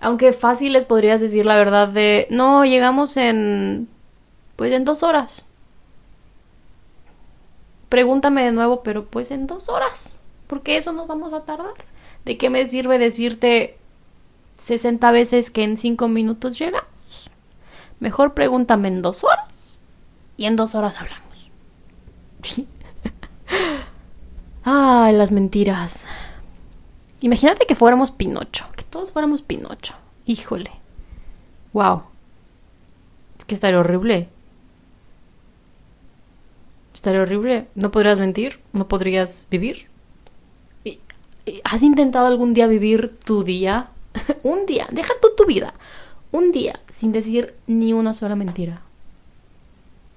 Aunque 0.00 0.32
fácil 0.32 0.72
les 0.72 0.84
podrías 0.84 1.20
decir 1.20 1.44
la 1.46 1.56
verdad 1.56 1.88
de 1.88 2.26
no, 2.30 2.64
llegamos 2.64 3.16
en 3.16 3.88
pues 4.56 4.72
en 4.72 4.84
dos 4.84 5.02
horas. 5.02 5.44
Pregúntame 7.88 8.44
de 8.44 8.52
nuevo, 8.52 8.82
pero 8.82 9.06
pues 9.06 9.30
en 9.30 9.46
dos 9.46 9.68
horas. 9.68 10.18
Porque 10.46 10.76
eso 10.76 10.92
nos 10.92 11.06
vamos 11.08 11.32
a 11.32 11.44
tardar. 11.44 11.74
¿De 12.24 12.36
qué 12.36 12.50
me 12.50 12.64
sirve 12.66 12.98
decirte 12.98 13.78
60 14.56 15.10
veces 15.12 15.50
que 15.50 15.62
en 15.62 15.76
5 15.76 16.08
minutos 16.08 16.58
llegamos? 16.58 16.88
Mejor 18.00 18.34
pregúntame 18.34 18.88
en 18.88 19.02
dos 19.02 19.24
horas 19.24 19.78
y 20.36 20.44
en 20.46 20.56
dos 20.56 20.74
horas 20.74 20.94
hablamos. 20.98 21.50
Ay, 24.70 25.16
las 25.16 25.32
mentiras. 25.32 26.06
Imagínate 27.22 27.64
que 27.64 27.74
fuéramos 27.74 28.10
Pinocho, 28.10 28.66
que 28.76 28.84
todos 28.84 29.12
fuéramos 29.12 29.40
Pinocho. 29.40 29.94
Híjole. 30.26 30.70
Wow. 31.72 32.02
Es 33.38 33.46
que 33.46 33.54
estaría 33.54 33.80
horrible. 33.80 34.28
Estaría 36.92 37.22
horrible. 37.22 37.68
No 37.74 37.90
podrías 37.90 38.18
mentir, 38.18 38.60
no 38.74 38.88
podrías 38.88 39.46
vivir. 39.50 39.88
¿Has 41.64 41.82
intentado 41.82 42.26
algún 42.26 42.52
día 42.52 42.66
vivir 42.66 43.16
tu 43.24 43.44
día? 43.44 43.88
un 44.42 44.66
día, 44.66 44.86
deja 44.92 45.14
tú 45.22 45.28
tu 45.34 45.46
vida. 45.46 45.72
Un 46.30 46.52
día 46.52 46.78
sin 46.90 47.12
decir 47.12 47.54
ni 47.66 47.94
una 47.94 48.12
sola 48.12 48.36
mentira. 48.36 48.82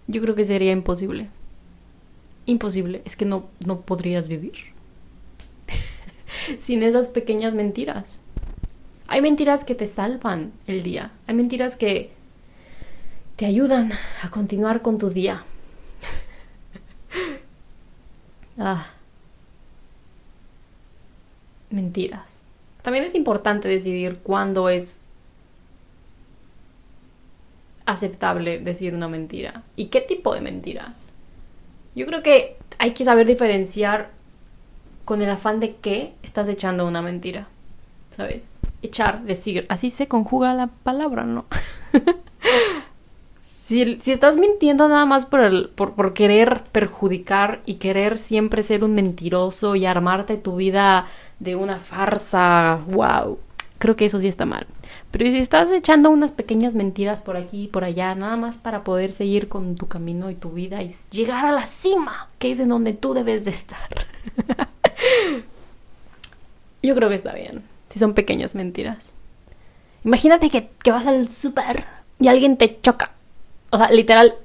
Yo 0.08 0.22
creo 0.22 0.36
que 0.36 0.43
sería 0.43 0.74
imposible. 0.74 1.29
Imposible. 2.51 3.01
Es 3.05 3.15
que 3.15 3.25
no, 3.25 3.48
no 3.65 3.81
podrías 3.81 4.27
vivir. 4.27 4.53
sin 6.60 6.84
esas 6.84 7.08
pequeñas 7.08 7.55
mentiras. 7.55 8.20
Hay 9.08 9.22
mentiras 9.22 9.63
que 9.63 9.75
te 9.75 9.88
salvan 9.88 10.51
el 10.67 10.84
día. 10.84 11.12
Hay 11.27 11.36
mentiras 11.36 11.77
que 11.77 12.12
te 13.38 13.46
ayudan 13.46 13.91
a 14.22 14.29
continuar 14.29 14.81
con 14.81 14.98
tu 14.98 15.10
día. 15.10 15.43
ah 18.58 18.88
mentiras. 21.70 22.41
También 22.81 23.05
es 23.05 23.15
importante 23.15 23.67
decidir 23.67 24.20
cuándo 24.24 24.70
es 24.70 25.00
aceptable 27.86 28.60
decir 28.60 28.93
una 28.93 29.08
mentira 29.08 29.63
y 29.75 29.86
qué 29.86 30.01
tipo 30.01 30.34
de 30.34 30.41
mentiras. 30.41 31.11
Yo 31.95 32.05
creo 32.05 32.24
que 32.24 32.57
hay 32.77 32.91
que 32.91 33.03
saber 33.03 33.27
diferenciar 33.27 34.12
con 35.05 35.21
el 35.21 35.29
afán 35.29 35.60
de 35.60 35.75
que 35.75 36.13
estás 36.24 36.48
echando 36.48 36.88
una 36.88 37.01
mentira, 37.01 37.48
¿sabes? 38.15 38.51
Echar, 38.81 39.24
decir, 39.24 39.65
así 39.69 39.89
se 39.89 40.07
conjuga 40.07 40.53
la 40.53 40.67
palabra, 40.67 41.24
¿no? 41.24 41.45
si, 43.65 44.00
estás 44.05 44.38
mintiendo 44.38 44.88
nada 44.88 45.05
más 45.05 45.25
por, 45.25 45.41
el, 45.41 45.69
por, 45.69 45.93
por 45.93 46.13
querer 46.13 46.63
perjudicar 46.71 47.62
y 47.65 47.75
querer 47.75 48.17
siempre 48.17 48.63
ser 48.63 48.83
un 48.83 48.95
mentiroso 48.95 49.75
y 49.75 49.86
armarte 49.86 50.38
tu 50.38 50.55
vida 50.55 51.07
de 51.39 51.55
una 51.55 51.79
farsa, 51.79 52.79
wow, 52.88 53.38
creo 53.77 53.95
que 53.95 54.05
eso 54.05 54.19
sí 54.19 54.27
está 54.27 54.45
mal. 54.45 54.65
Pero 55.12 55.30
si 55.30 55.38
estás 55.38 55.72
echando 55.72 56.10
unas 56.10 56.32
pequeñas 56.32 56.74
mentiras 56.74 57.22
por 57.22 57.36
aquí 57.36 57.63
y 57.63 57.68
por 57.68 57.84
allá, 57.84 58.15
nada 58.15 58.38
más 58.38 58.58
para 58.58 58.84
poder 58.84 59.12
seguir 59.12 59.50
con 59.50 59.75
tu 59.75 59.88
camino 59.88 60.32
y 60.32 60.36
tu 60.36 60.51
vida 60.51 60.82
y 60.82 60.96
llegar 61.12 61.46
a 61.46 61.51
la 61.51 61.68
cima, 61.68 62.30
que 62.39 62.51
es 62.51 62.60
en 62.60 62.70
donde 62.70 62.94
tú 62.94 63.13
debes 63.13 63.46
de 63.46 63.51
estar. 63.51 63.89
Yo 66.84 66.96
creo 66.96 67.10
que 67.10 67.15
está 67.15 67.34
bien, 67.34 67.63
si 67.89 68.00
son 68.00 68.13
pequeñas 68.13 68.56
mentiras. 68.56 69.12
Imagínate 70.06 70.50
que, 70.50 70.70
vas 70.91 71.06
al 71.06 71.27
súper 71.27 71.86
y 72.20 72.27
alguien 72.27 72.58
te 72.58 72.80
choca. 72.82 73.12
O 73.70 73.77
sea, 73.77 73.91
literal, 73.91 74.36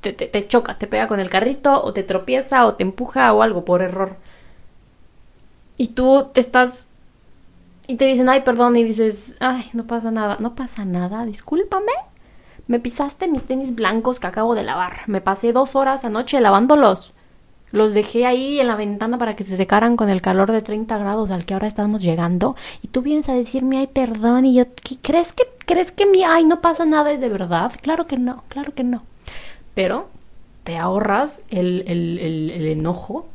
te, 0.00 0.12
te 0.12 0.48
choca, 0.48 0.78
te 0.78 0.86
pega 0.86 1.08
con 1.08 1.20
el 1.20 1.28
carrito 1.28 1.82
o 1.82 1.92
te 1.92 2.04
tropieza 2.04 2.64
o 2.64 2.74
te 2.74 2.84
empuja 2.84 3.32
o 3.32 3.42
algo 3.42 3.64
por 3.64 3.82
error 3.82 4.16
y 5.76 5.88
tú 5.88 6.28
te 6.32 6.40
estás 6.40 6.85
y 7.88 7.96
te 7.96 8.04
dicen, 8.04 8.28
ay, 8.28 8.42
perdón, 8.42 8.76
y 8.76 8.84
dices, 8.84 9.36
ay, 9.40 9.70
no 9.72 9.86
pasa 9.86 10.10
nada, 10.10 10.36
no 10.40 10.54
pasa 10.54 10.84
nada, 10.84 11.24
discúlpame. 11.24 11.92
Me 12.66 12.80
pisaste 12.80 13.28
mis 13.28 13.44
tenis 13.44 13.74
blancos 13.74 14.18
que 14.18 14.26
acabo 14.26 14.54
de 14.56 14.64
lavar. 14.64 15.02
Me 15.06 15.20
pasé 15.20 15.52
dos 15.52 15.76
horas 15.76 16.04
anoche 16.04 16.40
lavándolos. 16.40 17.12
Los 17.70 17.94
dejé 17.94 18.26
ahí 18.26 18.58
en 18.58 18.66
la 18.66 18.74
ventana 18.74 19.18
para 19.18 19.36
que 19.36 19.44
se 19.44 19.56
secaran 19.56 19.96
con 19.96 20.08
el 20.10 20.20
calor 20.20 20.50
de 20.50 20.62
30 20.62 20.98
grados 20.98 21.30
al 21.30 21.44
que 21.44 21.54
ahora 21.54 21.68
estamos 21.68 22.02
llegando. 22.02 22.56
Y 22.82 22.88
tú 22.88 23.02
vienes 23.02 23.28
a 23.28 23.34
decirme, 23.34 23.78
ay, 23.78 23.86
perdón, 23.86 24.46
y 24.46 24.54
yo, 24.54 24.64
¿crees 25.02 25.32
que, 25.32 25.44
crees 25.64 25.92
que 25.92 26.06
mi, 26.06 26.24
ay, 26.24 26.44
no 26.44 26.60
pasa 26.60 26.84
nada 26.86 27.12
es 27.12 27.20
de 27.20 27.28
verdad? 27.28 27.72
Claro 27.82 28.06
que 28.08 28.16
no, 28.16 28.42
claro 28.48 28.74
que 28.74 28.82
no. 28.82 29.04
Pero 29.74 30.08
te 30.64 30.76
ahorras 30.76 31.42
el, 31.50 31.84
el, 31.86 32.18
el 32.18 32.66
enojo 32.66 33.28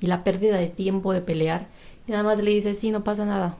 y 0.00 0.06
la 0.06 0.24
pérdida 0.24 0.56
de 0.56 0.68
tiempo 0.68 1.12
de 1.12 1.20
pelear 1.20 1.66
y 2.08 2.10
nada 2.10 2.24
más 2.24 2.42
le 2.42 2.50
dices, 2.50 2.78
sí, 2.78 2.90
no 2.90 3.04
pasa 3.04 3.26
nada. 3.26 3.56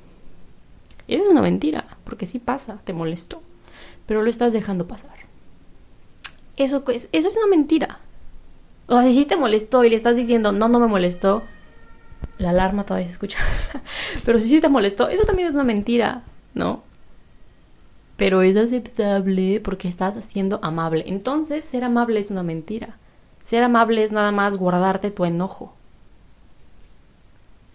Y 1.06 1.14
es 1.14 1.28
una 1.28 1.42
mentira, 1.42 1.84
porque 2.04 2.26
sí 2.26 2.38
pasa, 2.38 2.78
te 2.84 2.94
molestó, 2.94 3.42
pero 4.06 4.22
lo 4.22 4.30
estás 4.30 4.54
dejando 4.54 4.88
pasar. 4.88 5.16
Eso, 6.56 6.82
eso 6.88 7.08
es 7.12 7.36
una 7.36 7.46
mentira. 7.46 8.00
O 8.86 8.94
sea, 8.94 9.04
si 9.04 9.12
sí 9.12 9.24
te 9.26 9.36
molestó 9.36 9.84
y 9.84 9.90
le 9.90 9.96
estás 9.96 10.16
diciendo, 10.16 10.50
no, 10.50 10.68
no 10.68 10.80
me 10.80 10.86
molestó, 10.86 11.42
la 12.38 12.50
alarma 12.50 12.84
todavía 12.84 13.06
se 13.06 13.12
escucha. 13.12 13.38
pero 14.24 14.40
si 14.40 14.48
sí 14.48 14.60
te 14.62 14.70
molestó, 14.70 15.08
eso 15.10 15.24
también 15.24 15.48
es 15.48 15.54
una 15.54 15.64
mentira, 15.64 16.22
¿no? 16.54 16.82
Pero 18.16 18.40
es 18.40 18.56
aceptable 18.56 19.60
porque 19.60 19.88
estás 19.88 20.16
siendo 20.24 20.58
amable. 20.62 21.04
Entonces, 21.06 21.64
ser 21.64 21.84
amable 21.84 22.18
es 22.18 22.30
una 22.30 22.42
mentira. 22.42 22.96
Ser 23.44 23.62
amable 23.62 24.02
es 24.02 24.10
nada 24.10 24.32
más 24.32 24.56
guardarte 24.56 25.10
tu 25.10 25.26
enojo. 25.26 25.74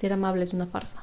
Ser 0.03 0.11
amable 0.11 0.43
es 0.43 0.51
una 0.51 0.65
farsa. 0.65 1.01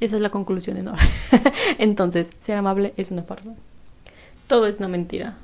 Esa 0.00 0.16
es 0.16 0.22
la 0.22 0.30
conclusión 0.30 0.78
enorme. 0.78 1.02
Entonces, 1.78 2.30
ser 2.40 2.56
amable 2.56 2.94
es 2.96 3.10
una 3.10 3.24
farsa. 3.24 3.50
Todo 4.46 4.66
es 4.66 4.78
una 4.78 4.88
mentira. 4.88 5.36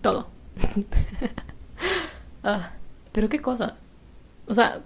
Todo. 0.00 0.26
ah, 2.42 2.72
pero 3.12 3.28
qué 3.28 3.40
cosa. 3.40 3.76
O 4.48 4.54
sea, 4.56 4.80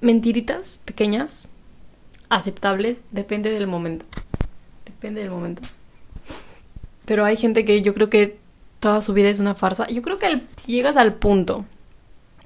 mentiritas 0.00 0.80
pequeñas, 0.84 1.46
aceptables, 2.28 3.04
depende 3.12 3.50
del 3.50 3.68
momento. 3.68 4.04
Depende 4.84 5.20
del 5.20 5.30
momento. 5.30 5.62
Pero 7.04 7.24
hay 7.24 7.36
gente 7.36 7.64
que 7.64 7.82
yo 7.82 7.94
creo 7.94 8.10
que 8.10 8.36
toda 8.80 9.00
su 9.00 9.12
vida 9.12 9.28
es 9.28 9.38
una 9.38 9.54
farsa. 9.54 9.86
Yo 9.86 10.02
creo 10.02 10.18
que 10.18 10.42
si 10.56 10.72
llegas 10.72 10.96
al 10.96 11.14
punto 11.14 11.64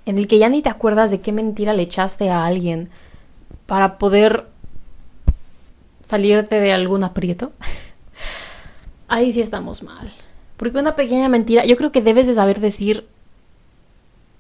en 0.06 0.18
el 0.18 0.26
que 0.26 0.38
ya 0.38 0.48
ni 0.48 0.62
te 0.62 0.68
acuerdas 0.68 1.10
de 1.10 1.20
qué 1.20 1.32
mentira 1.32 1.74
le 1.74 1.82
echaste 1.82 2.30
a 2.30 2.44
alguien 2.44 2.90
para 3.66 3.98
poder 3.98 4.46
salirte 6.02 6.60
de 6.60 6.72
algún 6.72 7.04
aprieto, 7.04 7.52
ahí 9.08 9.32
sí 9.32 9.40
estamos 9.40 9.82
mal. 9.82 10.12
Porque 10.56 10.78
una 10.78 10.94
pequeña 10.94 11.28
mentira, 11.28 11.64
yo 11.64 11.76
creo 11.76 11.92
que 11.92 12.02
debes 12.02 12.26
de 12.26 12.34
saber 12.34 12.60
decir 12.60 13.06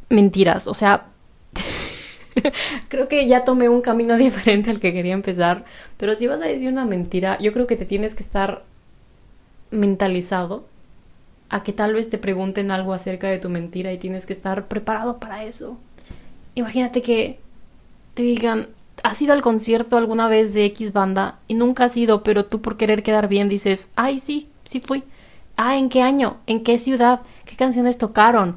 mentiras, 0.08 0.66
o 0.66 0.74
sea, 0.74 1.06
creo 2.88 3.08
que 3.08 3.26
ya 3.26 3.44
tomé 3.44 3.68
un 3.68 3.80
camino 3.80 4.16
diferente 4.18 4.70
al 4.70 4.80
que 4.80 4.92
quería 4.92 5.14
empezar, 5.14 5.64
pero 5.96 6.14
si 6.14 6.26
vas 6.26 6.40
a 6.42 6.46
decir 6.46 6.68
una 6.68 6.84
mentira, 6.84 7.38
yo 7.38 7.52
creo 7.52 7.66
que 7.66 7.76
te 7.76 7.86
tienes 7.86 8.14
que 8.14 8.22
estar 8.22 8.64
mentalizado 9.70 10.64
a 11.52 11.62
que 11.62 11.74
tal 11.74 11.92
vez 11.92 12.08
te 12.08 12.16
pregunten 12.16 12.70
algo 12.70 12.94
acerca 12.94 13.28
de 13.28 13.38
tu 13.38 13.50
mentira 13.50 13.92
y 13.92 13.98
tienes 13.98 14.24
que 14.24 14.32
estar 14.32 14.68
preparado 14.68 15.18
para 15.18 15.44
eso. 15.44 15.76
Imagínate 16.54 17.02
que 17.02 17.38
te 18.14 18.22
digan, 18.22 18.68
¿has 19.02 19.20
ido 19.20 19.34
al 19.34 19.42
concierto 19.42 19.98
alguna 19.98 20.28
vez 20.28 20.54
de 20.54 20.64
X 20.64 20.94
banda? 20.94 21.38
Y 21.48 21.54
nunca 21.54 21.84
has 21.84 21.96
ido, 21.96 22.22
pero 22.22 22.46
tú 22.46 22.62
por 22.62 22.78
querer 22.78 23.02
quedar 23.02 23.28
bien 23.28 23.50
dices, 23.50 23.90
ay, 23.96 24.18
sí, 24.18 24.48
sí 24.64 24.80
fui. 24.80 25.04
Ah, 25.58 25.76
¿en 25.76 25.90
qué 25.90 26.00
año? 26.00 26.38
¿En 26.46 26.64
qué 26.64 26.78
ciudad? 26.78 27.20
¿Qué 27.44 27.54
canciones 27.54 27.98
tocaron? 27.98 28.56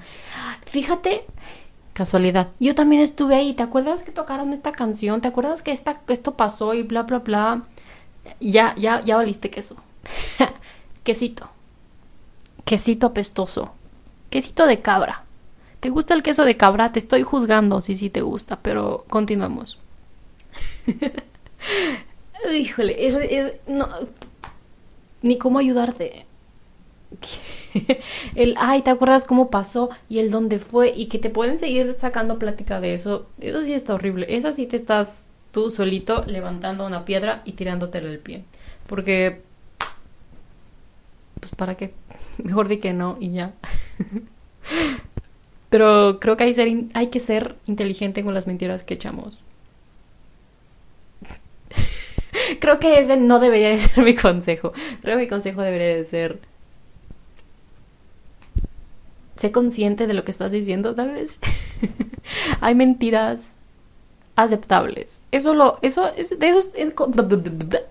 Fíjate, 0.61 1.25
casualidad. 1.91 2.47
Yo 2.61 2.75
también 2.75 3.01
estuve 3.01 3.35
ahí. 3.35 3.53
¿Te 3.53 3.63
acuerdas 3.63 4.03
que 4.03 4.11
tocaron 4.13 4.53
esta 4.53 4.71
canción? 4.71 5.19
¿Te 5.19 5.27
acuerdas 5.27 5.61
que 5.61 5.73
esta, 5.73 5.99
esto 6.07 6.35
pasó 6.35 6.73
y 6.73 6.83
bla, 6.83 7.03
bla, 7.03 7.19
bla? 7.19 7.63
Ya, 8.39 8.73
ya, 8.77 9.01
ya 9.03 9.17
valiste 9.17 9.49
queso. 9.49 9.75
Quesito 11.03 11.54
quesito 12.65 13.07
apestoso, 13.07 13.72
quesito 14.29 14.67
de 14.67 14.81
cabra. 14.81 15.24
¿Te 15.79 15.89
gusta 15.89 16.13
el 16.13 16.24
queso 16.24 16.45
de 16.45 16.57
cabra? 16.57 16.91
Te 16.91 17.00
estoy 17.00 17.24
juzgando 17.24 17.79
si 17.79 17.95
sí 17.95 18.10
te 18.10 18.22
gusta, 18.22 18.60
pero 18.62 19.05
continuemos. 19.07 19.79
Híjole, 22.53 23.07
es, 23.07 23.53
no, 23.67 23.88
ni 25.22 25.38
cómo 25.38 25.60
ayudarte. 25.60 26.25
el, 28.36 28.55
ay, 28.57 28.81
¿te 28.81 28.89
acuerdas 28.89 29.25
cómo 29.25 29.50
pasó? 29.50 29.89
Y 30.10 30.19
el 30.19 30.31
dónde 30.31 30.60
fue. 30.60 30.93
Y 30.95 31.07
que 31.07 31.19
te 31.19 31.29
pueden 31.29 31.60
seguir 31.60 31.95
sacando 31.98 32.39
plática 32.39 32.79
de 32.79 32.93
eso. 32.93 33.27
Eso 33.39 33.63
sí 33.63 33.74
está 33.74 33.93
horrible. 33.93 34.25
Esa 34.29 34.51
sí 34.51 34.65
te 34.65 34.75
estás 34.75 35.24
tú 35.51 35.72
solito 35.72 36.24
levantando 36.25 36.86
una 36.86 37.05
piedra 37.05 37.41
y 37.45 37.53
tirándotela 37.53 38.10
el 38.10 38.19
pie. 38.19 38.43
Porque... 38.88 39.41
Pues 41.39 41.53
para 41.55 41.75
qué. 41.75 41.93
Mejor 42.44 42.68
di 42.68 42.77
que 42.77 42.94
no 42.94 43.18
y 43.20 43.32
ya. 43.32 43.54
Pero 45.70 46.20
creo 46.20 46.38
que 46.38 46.46
hay, 46.46 46.54
ser 46.54 46.70
hay 46.94 47.08
que 47.08 47.20
ser 47.20 47.56
inteligente 47.65 48.24
con 48.24 48.34
las 48.34 48.48
mentiras 48.48 48.84
que 48.84 48.94
echamos. 48.94 49.38
creo 52.60 52.80
que 52.80 53.00
ese 53.00 53.18
no 53.18 53.39
debería 53.39 53.70
de 53.70 53.80
ser 53.80 54.04
mi 54.04 54.15
consejo. 54.15 54.74
Creo 55.01 55.18
que 55.18 55.24
mi 55.24 55.30
consejo 55.30 55.62
debería 55.62 55.96
de 55.96 56.06
ser... 56.06 56.39
Sé 59.36 59.51
consciente 59.51 60.08
de 60.08 60.13
lo 60.13 60.24
que 60.24 60.32
estás 60.32 60.54
diciendo, 60.54 60.96
tal 60.96 61.12
vez. 61.12 61.39
hay 62.62 62.74
mentiras 62.74 63.51
aceptables. 64.38 65.22
Eso 65.32 65.54
lo, 65.54 65.77
eso, 65.82 66.08
es, 66.08 66.39
de 66.39 66.50
esos, 66.50 66.72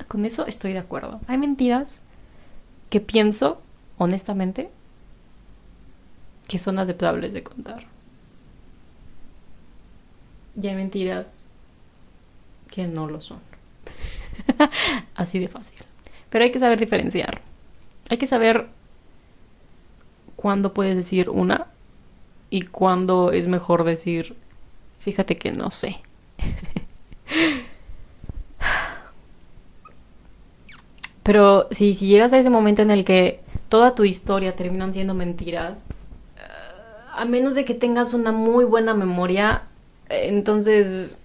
con 0.09 0.25
eso 0.25 0.47
estoy 0.47 0.73
de 0.73 0.79
acuerdo. 0.79 1.21
Hay 1.27 1.37
mentiras 1.37 2.01
que 2.89 3.01
pienso 3.01 3.61
honestamente, 3.99 4.71
que 6.49 6.59
son 6.59 6.79
aceptables 6.79 7.33
de 7.33 7.43
contar. 7.43 7.85
Y 10.61 10.67
hay 10.69 10.75
mentiras 10.75 11.35
que 12.71 12.87
no 12.87 13.09
lo 13.09 13.21
son. 13.21 13.41
Así 15.15 15.39
de 15.39 15.49
fácil. 15.49 15.79
Pero 16.31 16.45
hay 16.45 16.53
que 16.53 16.59
saber 16.59 16.79
diferenciar. 16.79 17.41
Hay 18.11 18.19
que 18.19 18.27
saber 18.27 18.67
cuándo 20.37 20.75
puedes 20.75 20.97
decir 20.97 21.31
una 21.31 21.69
y 22.51 22.63
cuándo 22.63 23.33
es 23.33 23.47
mejor 23.49 23.85
decir, 23.85 24.37
fíjate 24.99 25.39
que 25.39 25.53
no 25.53 25.71
sé. 25.71 26.01
Pero 31.23 31.69
si, 31.71 31.95
si 31.95 32.07
llegas 32.07 32.33
a 32.35 32.39
ese 32.39 32.51
momento 32.51 32.83
en 32.83 32.91
el 32.91 33.05
que 33.05 33.44
toda 33.75 33.97
tu 33.97 34.05
historia 34.05 34.55
terminan 34.55 34.93
siendo 34.93 35.15
mentiras, 35.15 35.83
eh, 36.37 36.41
a 37.17 37.25
menos 37.25 37.57
de 37.57 37.65
que 37.65 37.75
tengas 37.75 38.15
una 38.15 38.31
muy 38.31 38.65
buena 38.65 38.95
memoria, 38.95 39.65
eh, 40.09 40.27
entonces... 40.29 41.19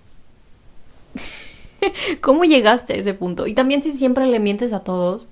¿Cómo 2.22 2.46
llegaste 2.46 2.94
a 2.94 2.96
ese 2.96 3.14
punto? 3.14 3.46
Y 3.46 3.54
también 3.54 3.84
si 3.84 3.96
siempre 3.96 4.26
le 4.26 4.40
mientes 4.40 4.74
a 4.74 4.80
todos, 4.80 5.28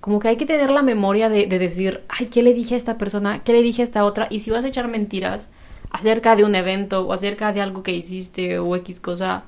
como 0.00 0.20
que 0.20 0.28
hay 0.28 0.36
que 0.36 0.44
tener 0.44 0.68
la 0.68 0.82
memoria 0.82 1.30
de, 1.30 1.46
de, 1.46 1.58
decir, 1.58 2.02
ay, 2.10 2.26
¿qué 2.26 2.42
le 2.42 2.52
dije 2.52 2.74
a 2.74 2.76
esta 2.76 2.98
persona? 2.98 3.42
¿Qué 3.42 3.54
le 3.54 3.62
dije 3.62 3.80
a 3.80 3.86
esta 3.86 4.04
otra? 4.04 4.26
Y 4.28 4.40
si 4.40 4.50
vas 4.50 4.62
a 4.62 4.68
echar 4.68 4.86
mentiras 4.86 5.48
acerca 5.90 6.36
de 6.36 6.44
un 6.44 6.54
evento 6.54 7.06
o 7.06 7.14
acerca 7.14 7.54
de 7.54 7.62
algo 7.62 7.82
que 7.82 7.92
hiciste 7.92 8.58
o 8.58 8.76
X 8.76 9.00
cosa, 9.00 9.44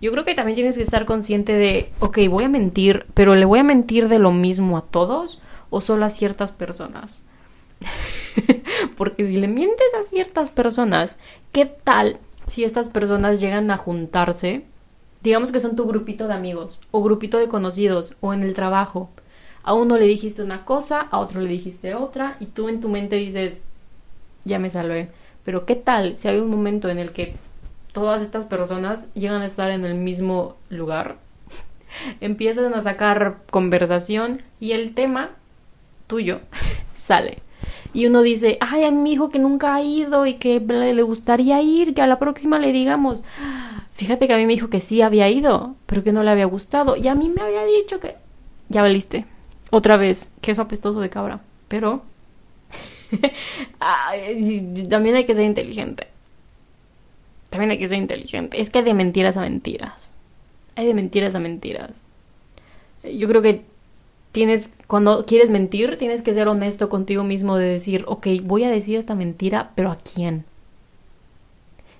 yo 0.00 0.10
creo 0.10 0.24
que 0.24 0.34
también 0.34 0.56
tienes 0.56 0.76
que 0.76 0.82
estar 0.82 1.04
consciente 1.04 1.52
de, 1.52 1.92
ok, 2.00 2.18
voy 2.28 2.42
a 2.42 2.48
mentir, 2.48 3.06
pero 3.14 3.36
le 3.36 3.44
voy 3.44 3.60
a 3.60 3.62
mentir 3.62 4.08
de 4.08 4.18
lo 4.18 4.32
mismo 4.32 4.76
a 4.76 4.82
todos 4.82 5.40
o 5.72 5.80
solo 5.80 6.04
a 6.04 6.10
ciertas 6.10 6.52
personas. 6.52 7.22
Porque 8.96 9.24
si 9.24 9.38
le 9.38 9.48
mientes 9.48 9.86
a 9.98 10.08
ciertas 10.08 10.50
personas, 10.50 11.18
¿qué 11.50 11.66
tal 11.66 12.18
si 12.46 12.62
estas 12.62 12.88
personas 12.88 13.40
llegan 13.40 13.70
a 13.70 13.78
juntarse? 13.78 14.64
Digamos 15.22 15.50
que 15.50 15.60
son 15.60 15.74
tu 15.74 15.86
grupito 15.86 16.28
de 16.28 16.34
amigos 16.34 16.78
o 16.90 17.02
grupito 17.02 17.38
de 17.38 17.48
conocidos 17.48 18.14
o 18.20 18.34
en 18.34 18.42
el 18.42 18.54
trabajo. 18.54 19.10
A 19.64 19.74
uno 19.74 19.96
le 19.96 20.06
dijiste 20.06 20.42
una 20.42 20.64
cosa, 20.64 21.00
a 21.00 21.18
otro 21.18 21.40
le 21.40 21.48
dijiste 21.48 21.94
otra 21.94 22.36
y 22.38 22.46
tú 22.46 22.68
en 22.68 22.80
tu 22.80 22.88
mente 22.88 23.16
dices, 23.16 23.64
ya 24.44 24.58
me 24.58 24.70
salvé. 24.70 25.08
Pero 25.42 25.64
¿qué 25.64 25.74
tal 25.74 26.18
si 26.18 26.28
hay 26.28 26.38
un 26.38 26.50
momento 26.50 26.90
en 26.90 26.98
el 26.98 27.12
que 27.12 27.34
todas 27.92 28.22
estas 28.22 28.44
personas 28.44 29.06
llegan 29.14 29.40
a 29.40 29.46
estar 29.46 29.70
en 29.70 29.86
el 29.86 29.94
mismo 29.94 30.56
lugar? 30.68 31.16
Empiezan 32.20 32.74
a 32.74 32.82
sacar 32.82 33.38
conversación 33.50 34.42
y 34.60 34.72
el 34.72 34.94
tema 34.94 35.30
tuyo 36.06 36.40
sale. 36.94 37.38
Y 37.94 38.06
uno 38.06 38.22
dice, 38.22 38.58
ay, 38.60 38.84
a 38.84 38.90
mi 38.90 39.12
hijo 39.12 39.30
que 39.30 39.38
nunca 39.38 39.74
ha 39.74 39.82
ido 39.82 40.26
y 40.26 40.34
que 40.34 40.60
le 40.60 41.02
gustaría 41.02 41.60
ir, 41.60 41.94
que 41.94 42.02
a 42.02 42.06
la 42.06 42.18
próxima 42.18 42.58
le 42.58 42.72
digamos, 42.72 43.22
fíjate 43.92 44.26
que 44.26 44.32
a 44.32 44.38
mí 44.38 44.46
me 44.46 44.54
dijo 44.54 44.70
que 44.70 44.80
sí 44.80 45.02
había 45.02 45.28
ido, 45.28 45.74
pero 45.86 46.02
que 46.02 46.12
no 46.12 46.22
le 46.22 46.30
había 46.30 46.46
gustado. 46.46 46.96
Y 46.96 47.08
a 47.08 47.14
mí 47.14 47.28
me 47.28 47.42
había 47.42 47.64
dicho 47.64 48.00
que... 48.00 48.16
Ya 48.68 48.80
valiste. 48.80 49.26
Otra 49.70 49.96
vez, 49.96 50.30
queso 50.40 50.62
apestoso 50.62 51.00
de 51.00 51.10
cabra. 51.10 51.40
Pero... 51.68 52.02
también 54.88 55.16
hay 55.16 55.26
que 55.26 55.34
ser 55.34 55.44
inteligente. 55.44 56.08
También 57.50 57.70
hay 57.70 57.78
que 57.78 57.88
ser 57.88 57.98
inteligente. 57.98 58.60
Es 58.60 58.70
que 58.70 58.78
hay 58.78 58.84
de 58.84 58.94
mentiras 58.94 59.36
a 59.36 59.42
mentiras. 59.42 60.12
Hay 60.74 60.86
de 60.86 60.94
mentiras 60.94 61.34
a 61.34 61.38
mentiras. 61.38 62.02
Yo 63.02 63.28
creo 63.28 63.42
que 63.42 63.62
tienes, 64.32 64.70
cuando 64.86 65.24
quieres 65.26 65.50
mentir, 65.50 65.98
tienes 65.98 66.22
que 66.22 66.34
ser 66.34 66.48
honesto 66.48 66.88
contigo 66.88 67.22
mismo 67.22 67.56
de 67.56 67.66
decir, 67.66 68.04
ok, 68.08 68.26
voy 68.42 68.64
a 68.64 68.70
decir 68.70 68.98
esta 68.98 69.14
mentira, 69.14 69.70
pero 69.74 69.90
¿a 69.90 69.98
quién? 69.98 70.44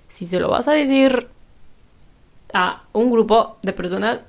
Si 0.09 0.25
se 0.25 0.39
lo 0.39 0.49
vas 0.49 0.67
a 0.67 0.73
decir 0.73 1.27
a 2.53 2.83
un 2.91 3.11
grupo 3.11 3.57
de 3.61 3.73
personas 3.73 4.25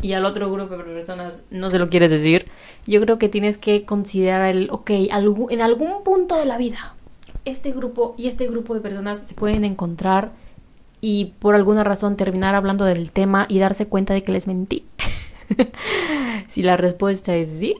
y 0.00 0.14
al 0.14 0.24
otro 0.24 0.50
grupo 0.50 0.76
de 0.76 0.84
personas 0.84 1.42
no 1.50 1.70
se 1.70 1.78
lo 1.78 1.90
quieres 1.90 2.10
decir, 2.10 2.48
yo 2.86 3.00
creo 3.00 3.18
que 3.18 3.28
tienes 3.28 3.58
que 3.58 3.84
considerar 3.84 4.46
el, 4.46 4.68
ok, 4.70 4.90
en 4.90 5.60
algún 5.60 6.02
punto 6.02 6.36
de 6.36 6.46
la 6.46 6.58
vida, 6.58 6.94
este 7.44 7.72
grupo 7.72 8.14
y 8.16 8.28
este 8.28 8.46
grupo 8.46 8.74
de 8.74 8.80
personas 8.80 9.20
se 9.20 9.34
pueden 9.34 9.64
encontrar 9.64 10.32
y 11.00 11.32
por 11.40 11.54
alguna 11.54 11.82
razón 11.84 12.16
terminar 12.16 12.54
hablando 12.54 12.84
del 12.84 13.10
tema 13.10 13.46
y 13.48 13.58
darse 13.58 13.86
cuenta 13.86 14.14
de 14.14 14.22
que 14.22 14.32
les 14.32 14.46
mentí. 14.46 14.84
si 16.48 16.62
la 16.62 16.76
respuesta 16.76 17.34
es 17.36 17.48
sí, 17.48 17.76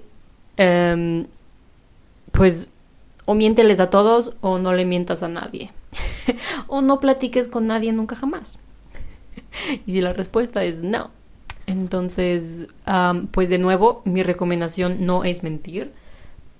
em, 0.57 1.27
pues 2.33 2.69
o 3.25 3.35
miénteles 3.35 3.81
a 3.81 3.91
todos 3.91 4.37
o 4.41 4.59
no 4.59 4.73
le 4.73 4.85
mientas 4.85 5.23
a 5.23 5.29
nadie. 5.29 5.71
o 6.67 6.81
no 6.83 7.01
platiques 7.01 7.49
con 7.49 7.67
nadie 7.67 7.93
nunca 7.93 8.17
jamás. 8.17 8.59
y 9.87 9.93
si 9.93 10.01
la 10.01 10.13
respuesta 10.13 10.65
es 10.65 10.83
no, 10.83 11.11
entonces, 11.67 12.69
pues 13.31 13.49
de 13.49 13.59
nuevo, 13.59 14.03
mi 14.05 14.23
recomendación 14.23 15.07
no 15.07 15.25
es 15.25 15.43
mentir, 15.43 15.93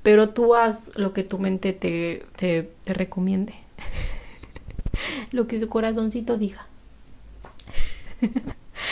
pero 0.03 0.31
tú 0.31 0.55
haz 0.55 0.93
lo 0.97 1.13
que 1.13 1.25
tu 1.25 1.39
mente 1.39 1.73
te, 1.73 2.27
te, 2.37 2.71
te 2.85 2.95
recomiende. 2.95 3.55
lo 5.33 5.47
que 5.47 5.59
tu 5.59 5.69
corazoncito 5.69 6.39
diga. 6.39 6.67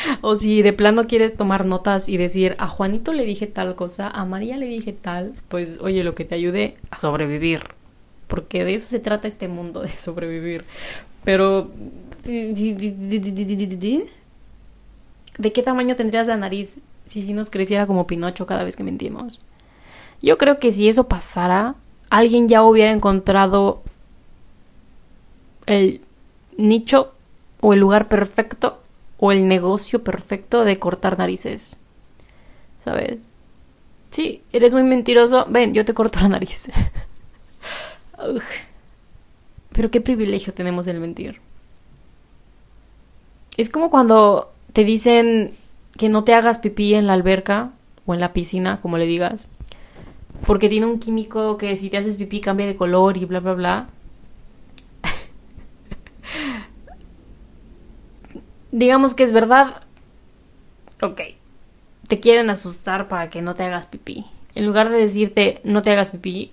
o 0.20 0.36
si 0.36 0.62
de 0.62 0.72
plano 0.72 1.06
quieres 1.06 1.36
tomar 1.36 1.64
notas 1.64 2.08
y 2.08 2.16
decir, 2.16 2.56
a 2.58 2.68
Juanito 2.68 3.12
le 3.12 3.24
dije 3.24 3.46
tal 3.46 3.74
cosa, 3.74 4.08
a 4.08 4.24
María 4.24 4.56
le 4.56 4.66
dije 4.66 4.92
tal, 4.92 5.34
pues 5.48 5.78
oye, 5.80 6.04
lo 6.04 6.14
que 6.14 6.24
te 6.24 6.34
ayude 6.34 6.76
a 6.90 6.98
sobrevivir. 6.98 7.62
Porque 8.26 8.64
de 8.64 8.74
eso 8.74 8.88
se 8.88 9.00
trata 9.00 9.26
este 9.28 9.48
mundo, 9.48 9.82
de 9.82 9.88
sobrevivir. 9.88 10.64
Pero... 11.24 11.70
¿De 15.38 15.52
qué 15.52 15.62
tamaño 15.62 15.96
tendrías 15.96 16.26
la 16.26 16.36
nariz 16.36 16.80
si, 17.06 17.32
nos 17.32 17.48
creciera 17.50 17.86
como 17.86 18.06
Pinocho 18.06 18.46
cada 18.46 18.62
vez 18.62 18.76
que 18.76 18.84
mentimos? 18.84 19.40
Yo 20.22 20.36
creo 20.36 20.58
que 20.58 20.70
si 20.70 20.88
eso 20.88 21.08
pasara, 21.08 21.76
alguien 22.10 22.46
ya 22.46 22.62
hubiera 22.62 22.92
encontrado 22.92 23.82
el 25.66 26.02
nicho 26.58 27.14
o 27.60 27.72
el 27.72 27.80
lugar 27.80 28.08
perfecto 28.08 28.79
o 29.20 29.32
el 29.32 29.46
negocio 29.46 30.02
perfecto 30.02 30.64
de 30.64 30.78
cortar 30.78 31.18
narices. 31.18 31.76
¿Sabes? 32.82 33.28
Sí, 34.10 34.42
eres 34.52 34.72
muy 34.72 34.82
mentiroso. 34.82 35.46
Ven, 35.48 35.74
yo 35.74 35.84
te 35.84 35.92
corto 35.94 36.18
la 36.22 36.28
nariz. 36.28 36.70
Pero 39.72 39.90
qué 39.90 40.00
privilegio 40.00 40.54
tenemos 40.54 40.86
el 40.86 41.00
mentir. 41.00 41.38
Es 43.58 43.68
como 43.68 43.90
cuando 43.90 44.52
te 44.72 44.84
dicen 44.84 45.52
que 45.98 46.08
no 46.08 46.24
te 46.24 46.32
hagas 46.32 46.58
pipí 46.58 46.94
en 46.94 47.06
la 47.06 47.12
alberca 47.12 47.72
o 48.06 48.14
en 48.14 48.20
la 48.20 48.32
piscina, 48.32 48.80
como 48.80 48.96
le 48.96 49.04
digas, 49.04 49.48
porque 50.46 50.70
tiene 50.70 50.86
un 50.86 50.98
químico 50.98 51.58
que 51.58 51.76
si 51.76 51.90
te 51.90 51.98
haces 51.98 52.16
pipí 52.16 52.40
cambia 52.40 52.66
de 52.66 52.76
color 52.76 53.18
y 53.18 53.26
bla, 53.26 53.40
bla, 53.40 53.52
bla. 53.52 53.88
Digamos 58.72 59.14
que 59.14 59.24
es 59.24 59.32
verdad. 59.32 59.82
Ok. 61.02 61.20
Te 62.08 62.20
quieren 62.20 62.50
asustar 62.50 63.08
para 63.08 63.30
que 63.30 63.42
no 63.42 63.54
te 63.54 63.64
hagas 63.64 63.86
pipí. 63.86 64.26
En 64.54 64.66
lugar 64.66 64.90
de 64.90 64.98
decirte 64.98 65.60
no 65.64 65.82
te 65.82 65.90
hagas 65.90 66.10
pipí, 66.10 66.50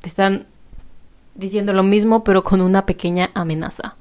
te 0.00 0.08
están 0.08 0.46
diciendo 1.34 1.72
lo 1.72 1.82
mismo 1.82 2.24
pero 2.24 2.44
con 2.44 2.60
una 2.60 2.86
pequeña 2.86 3.30
amenaza. 3.34 3.96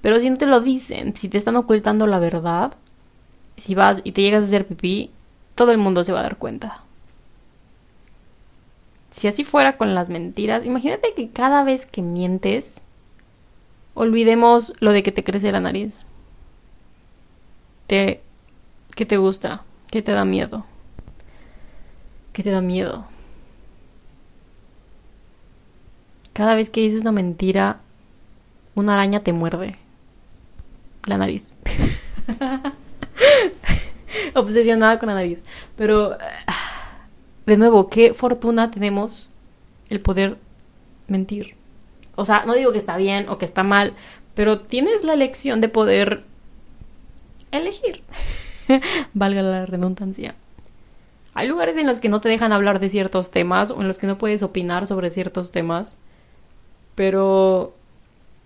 Pero 0.00 0.18
si 0.18 0.30
no 0.30 0.36
te 0.36 0.46
lo 0.46 0.60
dicen, 0.60 1.14
si 1.14 1.28
te 1.28 1.38
están 1.38 1.56
ocultando 1.56 2.06
la 2.06 2.18
verdad, 2.18 2.74
si 3.56 3.74
vas 3.74 4.00
y 4.02 4.12
te 4.12 4.22
llegas 4.22 4.44
a 4.44 4.46
hacer 4.46 4.66
pipí, 4.66 5.10
todo 5.54 5.70
el 5.70 5.78
mundo 5.78 6.04
se 6.04 6.12
va 6.12 6.20
a 6.20 6.24
dar 6.24 6.38
cuenta. 6.38 6.82
Si 9.10 9.28
así 9.28 9.44
fuera 9.44 9.76
con 9.76 9.94
las 9.94 10.08
mentiras, 10.08 10.64
imagínate 10.64 11.12
que 11.14 11.30
cada 11.30 11.62
vez 11.64 11.84
que 11.86 12.00
mientes, 12.00 12.80
olvidemos 13.94 14.72
lo 14.80 14.92
de 14.92 15.02
que 15.02 15.12
te 15.12 15.22
crece 15.22 15.52
la 15.52 15.60
nariz. 15.60 16.02
Te, 17.92 18.22
¿Qué 18.96 19.04
te 19.04 19.18
gusta? 19.18 19.64
¿Qué 19.90 20.00
te 20.00 20.12
da 20.12 20.24
miedo? 20.24 20.64
¿Qué 22.32 22.42
te 22.42 22.50
da 22.50 22.62
miedo? 22.62 23.04
Cada 26.32 26.54
vez 26.54 26.70
que 26.70 26.80
dices 26.80 27.02
una 27.02 27.12
mentira, 27.12 27.80
una 28.74 28.94
araña 28.94 29.22
te 29.22 29.34
muerde 29.34 29.76
la 31.04 31.18
nariz. 31.18 31.52
Obsesionada 34.34 34.98
con 34.98 35.08
la 35.08 35.14
nariz. 35.16 35.42
Pero, 35.76 36.16
de 37.44 37.56
nuevo, 37.58 37.90
qué 37.90 38.14
fortuna 38.14 38.70
tenemos 38.70 39.28
el 39.90 40.00
poder 40.00 40.38
mentir. 41.08 41.56
O 42.14 42.24
sea, 42.24 42.46
no 42.46 42.54
digo 42.54 42.72
que 42.72 42.78
está 42.78 42.96
bien 42.96 43.28
o 43.28 43.36
que 43.36 43.44
está 43.44 43.62
mal, 43.62 43.92
pero 44.34 44.60
tienes 44.60 45.04
la 45.04 45.12
elección 45.12 45.60
de 45.60 45.68
poder 45.68 46.31
elegir. 47.58 48.02
Valga 49.14 49.42
la 49.42 49.66
redundancia. 49.66 50.34
Hay 51.34 51.48
lugares 51.48 51.76
en 51.76 51.86
los 51.86 51.98
que 51.98 52.08
no 52.08 52.20
te 52.20 52.28
dejan 52.28 52.52
hablar 52.52 52.78
de 52.78 52.90
ciertos 52.90 53.30
temas 53.30 53.70
o 53.70 53.80
en 53.80 53.88
los 53.88 53.98
que 53.98 54.06
no 54.06 54.18
puedes 54.18 54.42
opinar 54.42 54.86
sobre 54.86 55.10
ciertos 55.10 55.50
temas. 55.50 55.96
Pero 56.94 57.74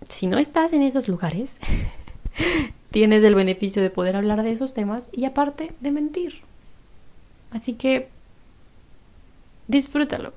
si 0.07 0.27
no 0.27 0.37
estás 0.37 0.73
en 0.73 0.83
esos 0.83 1.07
lugares, 1.07 1.59
tienes 2.91 3.23
el 3.23 3.35
beneficio 3.35 3.81
de 3.81 3.89
poder 3.89 4.15
hablar 4.15 4.43
de 4.43 4.51
esos 4.51 4.73
temas 4.73 5.09
y 5.11 5.25
aparte 5.25 5.73
de 5.81 5.91
mentir. 5.91 6.41
Así 7.51 7.73
que 7.73 8.07
disfrútalo. 9.67 10.33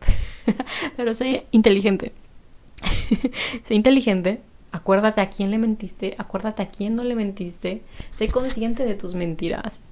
Pero 0.96 1.14
sé 1.14 1.46
inteligente. 1.52 2.12
sé 3.64 3.74
inteligente. 3.74 4.40
Acuérdate 4.72 5.20
a 5.20 5.30
quién 5.30 5.50
le 5.50 5.58
mentiste, 5.58 6.14
acuérdate 6.18 6.62
a 6.62 6.68
quién 6.68 6.94
no 6.94 7.04
le 7.04 7.14
mentiste. 7.14 7.82
Sé 8.14 8.28
consciente 8.28 8.84
de 8.84 8.94
tus 8.94 9.14
mentiras. 9.14 9.82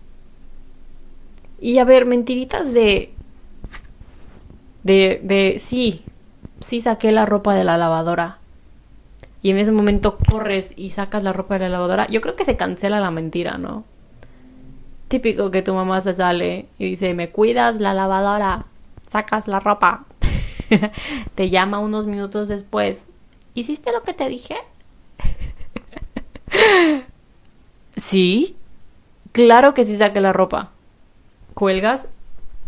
Y 1.61 1.79
a 1.79 1.85
ver, 1.85 2.07
mentiritas 2.07 2.73
de. 2.73 3.12
De. 4.83 5.21
de. 5.23 5.59
Sí. 5.59 6.05
Sí 6.61 6.81
saqué 6.81 7.12
la 7.12 7.27
ropa 7.27 7.55
de 7.55 7.64
la 7.64 7.77
lavadora 7.77 8.38
y 9.43 9.51
en 9.51 9.59
ese 9.59 9.73
momento 9.73 10.19
corres 10.19 10.73
y 10.77 10.91
sacas 10.91 11.23
la 11.23 11.33
ropa 11.33 11.55
de 11.55 11.61
la 11.61 11.69
lavadora, 11.69 12.07
yo 12.09 12.21
creo 12.21 12.37
que 12.37 12.45
se 12.45 12.57
cancela 12.57 13.01
la 13.01 13.11
mentira, 13.11 13.59
¿no? 13.59 13.85
Típico 15.09 15.51
que 15.51 15.62
tu 15.62 15.75
mamá 15.75 16.01
se 16.01 16.12
sale 16.12 16.67
y 16.79 16.87
dice, 16.87 17.14
me 17.14 17.31
cuidas 17.31 17.81
la 17.81 17.95
lavadora, 17.95 18.67
sacas 19.09 19.49
la 19.49 19.61
ropa, 19.61 20.05
te 21.35 21.51
llama 21.51 21.79
unos 21.79 22.07
minutos 22.07 22.49
después, 22.49 23.07
¿hiciste 23.61 23.92
lo 23.92 24.03
que 24.03 24.14
te 24.14 24.29
dije? 24.29 24.57
sí, 27.97 28.57
claro 29.33 29.75
que 29.75 29.85
sí 29.85 29.97
saqué 29.97 30.21
la 30.21 30.33
ropa. 30.33 30.71
Cuelgas 31.55 32.09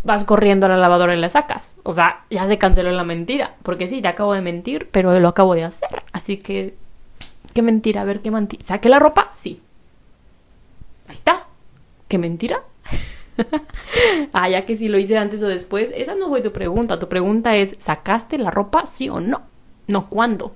vas 0.05 0.25
corriendo 0.25 0.67
a 0.67 0.69
la 0.69 0.77
lavadora 0.77 1.15
y 1.15 1.21
la 1.21 1.29
sacas. 1.29 1.77
O 1.83 1.93
sea, 1.93 2.25
ya 2.31 2.47
se 2.49 2.59
canceló 2.59 2.91
la 2.91 3.05
mentira. 3.05 3.57
Porque 3.63 3.89
sí, 3.89 4.01
te 4.01 4.09
acabo 4.09 4.33
de 4.33 4.41
mentir, 4.41 4.89
pero 4.91 5.19
lo 5.19 5.29
acabo 5.29 5.55
de 5.55 5.65
hacer. 5.65 6.03
Así 6.13 6.39
que, 6.39 6.75
¿qué 7.53 7.63
mentira? 7.63 8.03
A 8.03 8.05
ver, 8.05 8.21
¿qué 8.21 8.31
mentira? 8.31 8.65
¿Saqué 8.65 8.89
la 8.89 8.99
ropa? 8.99 9.33
Sí. 9.35 9.61
Ahí 11.09 11.15
está. 11.15 11.47
¿Qué 12.09 12.19
mentira? 12.19 12.63
ah, 14.33 14.49
ya 14.49 14.67
que 14.67 14.77
si 14.77 14.89
lo 14.89 14.99
hice 14.99 15.17
antes 15.17 15.43
o 15.43 15.49
después, 15.49 15.93
esa 15.97 16.15
no 16.15 16.29
fue 16.29 16.41
tu 16.41 16.53
pregunta. 16.53 16.99
Tu 16.99 17.09
pregunta 17.09 17.57
es, 17.57 17.77
¿sacaste 17.79 18.39
la 18.39 18.51
ropa? 18.51 18.87
Sí 18.87 19.09
o 19.09 19.21
no. 19.21 19.43
No, 19.87 20.09
¿cuándo? 20.09 20.55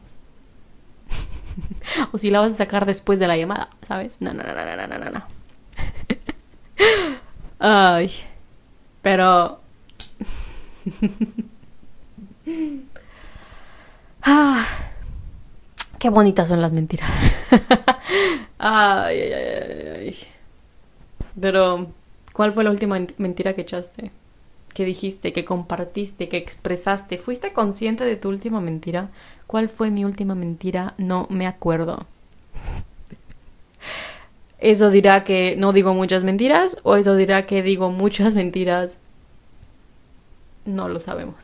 o 2.12 2.18
si 2.18 2.30
la 2.30 2.40
vas 2.40 2.54
a 2.54 2.56
sacar 2.56 2.86
después 2.86 3.18
de 3.18 3.26
la 3.26 3.36
llamada, 3.36 3.68
¿sabes? 3.86 4.20
No, 4.20 4.32
no, 4.32 4.42
no, 4.42 4.54
no, 4.54 4.64
no, 4.86 4.98
no, 4.98 5.10
no. 5.10 5.22
Ay. 7.58 8.10
Pero... 9.02 9.60
ah, 14.22 14.66
qué 15.98 16.10
bonitas 16.10 16.48
son 16.48 16.60
las 16.60 16.72
mentiras. 16.72 17.10
ay, 18.58 19.18
ay, 19.18 19.32
ay, 19.32 19.88
ay. 19.98 20.16
Pero, 21.40 21.88
¿cuál 22.32 22.52
fue 22.52 22.64
la 22.64 22.70
última 22.70 22.98
mentira 23.18 23.54
que 23.54 23.62
echaste? 23.62 24.10
que 24.74 24.84
dijiste, 24.84 25.32
que 25.32 25.44
compartiste, 25.44 26.28
que 26.28 26.36
expresaste? 26.36 27.16
¿Fuiste 27.16 27.52
consciente 27.52 28.04
de 28.04 28.16
tu 28.16 28.28
última 28.28 28.60
mentira? 28.60 29.10
¿Cuál 29.46 29.68
fue 29.68 29.90
mi 29.90 30.04
última 30.04 30.34
mentira? 30.34 30.94
No 30.98 31.26
me 31.30 31.46
acuerdo. 31.46 32.06
¿Eso 34.58 34.90
dirá 34.90 35.24
que 35.24 35.56
no 35.56 35.72
digo 35.72 35.92
muchas 35.92 36.24
mentiras 36.24 36.78
o 36.82 36.96
eso 36.96 37.16
dirá 37.16 37.44
que 37.46 37.62
digo 37.62 37.90
muchas 37.90 38.34
mentiras? 38.34 38.98
No 40.64 40.88
lo 40.88 41.00
sabemos. 41.00 41.36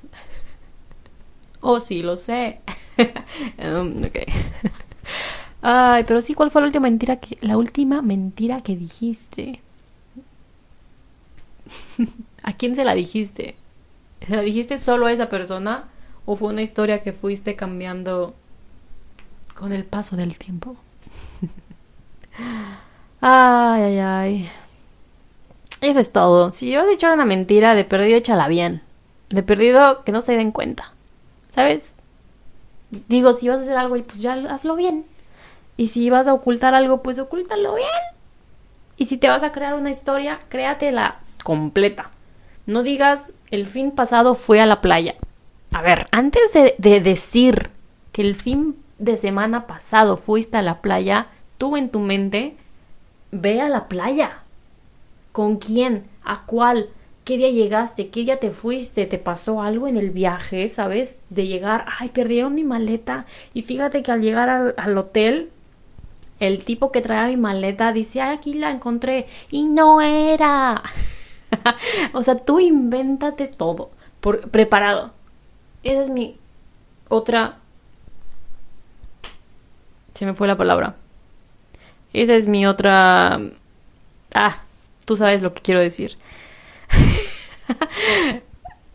oh, 1.60 1.80
sí, 1.80 2.02
lo 2.02 2.16
sé. 2.16 2.60
um, 3.58 4.04
ok. 4.04 4.18
Ay, 5.62 6.04
pero 6.04 6.22
sí, 6.22 6.32
¿cuál 6.34 6.50
fue 6.50 6.62
la 6.62 6.66
última 6.68 6.84
mentira 6.84 7.16
que 7.16 7.36
la 7.42 7.58
última 7.58 8.00
mentira 8.00 8.62
que 8.62 8.76
dijiste? 8.76 9.60
¿A 12.42 12.54
quién 12.54 12.74
se 12.74 12.84
la 12.84 12.94
dijiste? 12.94 13.56
¿Se 14.26 14.34
la 14.34 14.42
dijiste 14.42 14.78
solo 14.78 15.06
a 15.06 15.12
esa 15.12 15.28
persona 15.28 15.84
o 16.30 16.36
fue 16.36 16.50
una 16.50 16.62
historia 16.62 17.02
que 17.02 17.12
fuiste 17.12 17.56
cambiando 17.56 18.34
con 19.56 19.72
el 19.72 19.84
paso 19.84 20.14
del 20.14 20.38
tiempo? 20.38 20.76
Ay, 23.20 23.82
ay, 23.82 23.98
ay. 23.98 24.50
Eso 25.80 25.98
es 25.98 26.12
todo. 26.12 26.52
Si 26.52 26.74
vas 26.76 26.86
a 26.86 26.92
echar 26.92 27.12
una 27.12 27.24
mentira, 27.24 27.74
de 27.74 27.84
perdido 27.84 28.16
échala 28.16 28.46
bien. 28.46 28.80
De 29.28 29.42
perdido 29.42 30.04
que 30.04 30.12
no 30.12 30.20
se 30.22 30.36
den 30.36 30.52
cuenta. 30.52 30.92
¿Sabes? 31.50 31.96
Digo, 33.08 33.34
si 33.34 33.48
vas 33.48 33.58
a 33.58 33.62
hacer 33.62 33.76
algo, 33.76 34.00
pues 34.04 34.20
ya 34.20 34.34
hazlo 34.50 34.76
bien. 34.76 35.04
Y 35.76 35.88
si 35.88 36.10
vas 36.10 36.28
a 36.28 36.32
ocultar 36.32 36.74
algo, 36.74 37.02
pues 37.02 37.18
ocúltalo 37.18 37.74
bien. 37.74 37.88
Y 38.96 39.06
si 39.06 39.18
te 39.18 39.28
vas 39.28 39.42
a 39.42 39.50
crear 39.50 39.74
una 39.74 39.90
historia, 39.90 40.38
créatela 40.48 41.18
completa. 41.42 42.10
No 42.66 42.84
digas, 42.84 43.32
el 43.50 43.66
fin 43.66 43.90
pasado 43.90 44.36
fue 44.36 44.60
a 44.60 44.66
la 44.66 44.80
playa. 44.80 45.16
A 45.72 45.82
ver, 45.82 46.06
antes 46.10 46.52
de, 46.52 46.74
de 46.78 47.00
decir 47.00 47.70
que 48.12 48.22
el 48.22 48.34
fin 48.34 48.76
de 48.98 49.16
semana 49.16 49.66
pasado 49.66 50.16
fuiste 50.16 50.56
a 50.56 50.62
la 50.62 50.80
playa, 50.80 51.28
tú 51.58 51.76
en 51.76 51.90
tu 51.90 52.00
mente 52.00 52.56
Ve 53.32 53.60
a 53.60 53.68
la 53.68 53.86
playa. 53.88 54.42
¿Con 55.32 55.56
quién? 55.56 56.04
¿A 56.24 56.44
cuál? 56.46 56.88
¿Qué 57.24 57.36
día 57.36 57.50
llegaste? 57.50 58.08
¿Qué 58.08 58.24
día 58.24 58.40
te 58.40 58.50
fuiste? 58.50 59.06
¿Te 59.06 59.18
pasó 59.18 59.62
algo 59.62 59.86
en 59.86 59.96
el 59.96 60.10
viaje? 60.10 60.68
¿Sabes? 60.68 61.16
De 61.28 61.46
llegar, 61.46 61.86
ay, 61.98 62.08
perdieron 62.08 62.54
mi 62.54 62.64
maleta. 62.64 63.26
Y 63.54 63.62
fíjate 63.62 64.02
que 64.02 64.10
al 64.10 64.20
llegar 64.20 64.74
al, 64.76 64.98
hotel, 64.98 65.50
el 66.40 66.64
tipo 66.64 66.90
que 66.90 67.02
traía 67.02 67.28
mi 67.28 67.36
maleta 67.36 67.92
dice, 67.92 68.20
ay, 68.20 68.36
aquí 68.36 68.54
la 68.54 68.72
encontré. 68.72 69.26
Y 69.50 69.64
no 69.64 70.00
era. 70.00 70.82
o 72.12 72.22
sea, 72.24 72.36
tú 72.36 72.58
invéntate 72.58 73.46
todo. 73.46 73.90
Preparado. 74.20 75.12
Esa 75.82 76.02
es 76.02 76.08
mi 76.08 76.36
otra... 77.08 77.58
Se 80.14 80.26
me 80.26 80.34
fue 80.34 80.46
la 80.46 80.56
palabra 80.56 80.96
Esa 82.12 82.34
es 82.34 82.46
mi 82.46 82.66
otra... 82.66 83.40
Ah, 84.34 84.62
tú 85.04 85.16
sabes 85.16 85.42
lo 85.42 85.54
que 85.54 85.62
quiero 85.62 85.80
decir. 85.80 86.16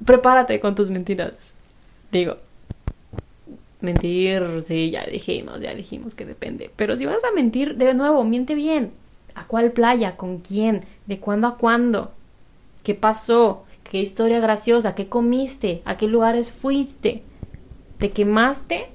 Prepárate 0.06 0.60
con 0.60 0.76
tus 0.76 0.89
mentiras. 0.89 1.54
Digo, 2.12 2.38
mentir, 3.82 4.63
sí, 4.63 4.91
ya 4.91 5.06
dijimos, 5.06 5.62
ya 5.62 5.74
dijimos 5.74 6.15
que 6.15 6.26
depende. 6.26 6.71
Pero 6.76 6.98
si 6.98 7.06
vas 7.06 7.24
a 7.24 7.32
mentir, 7.32 7.76
de 7.76 7.93
nuevo, 7.93 8.24
miente 8.24 8.56
bien. 8.56 8.91
¿A 9.36 9.45
cuál 9.45 9.71
playa? 9.71 10.15
¿Con 10.15 10.39
quién? 10.39 10.86
¿De 11.06 11.19
cuándo 11.19 11.48
a 11.48 11.58
cuándo? 11.58 12.12
¿Qué 12.84 12.95
pasó? 12.95 13.65
¿Qué 13.89 14.00
historia 14.00 14.39
graciosa? 14.39 14.95
¿Qué 14.95 15.08
comiste? 15.08 15.84
¿A 15.86 15.95
qué 15.95 16.08
lugares 16.08 16.52
fuiste? 16.52 17.21
¿Te 18.00 18.10
quemaste? 18.10 18.88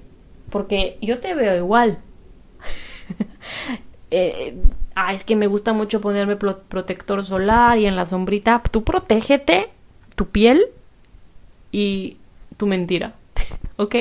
Porque 0.51 0.99
yo 1.01 1.21
te 1.21 1.33
veo 1.35 1.57
igual. 1.57 2.01
eh, 4.11 4.57
ah, 4.97 5.15
es 5.15 5.23
que 5.23 5.37
me 5.37 5.47
gusta 5.47 5.73
mucho 5.73 6.01
ponerme 6.01 6.35
protector 6.35 7.25
solar 7.25 7.79
y 7.79 7.87
en 7.87 7.95
la 7.95 8.05
sombrita. 8.05 8.63
Tú 8.69 8.83
protégete 8.83 9.69
tu 10.17 10.27
piel 10.27 10.67
y 11.71 12.17
tu 12.57 12.67
mentira. 12.67 13.15
¿Ok? 13.77 13.95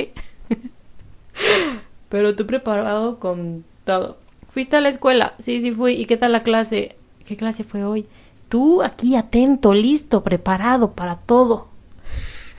Pero 2.08 2.34
tú 2.34 2.46
preparado 2.46 3.20
con 3.20 3.64
todo. 3.84 4.18
¿Fuiste 4.48 4.76
a 4.76 4.80
la 4.80 4.88
escuela? 4.88 5.34
Sí, 5.38 5.60
sí 5.60 5.70
fui. 5.70 5.92
¿Y 5.92 6.06
qué 6.06 6.16
tal 6.16 6.32
la 6.32 6.42
clase? 6.42 6.96
¿Qué 7.24 7.36
clase 7.36 7.62
fue 7.62 7.84
hoy? 7.84 8.06
Tú 8.50 8.82
aquí 8.82 9.16
atento, 9.16 9.72
listo, 9.72 10.22
preparado 10.22 10.92
para 10.92 11.16
todo. 11.16 11.68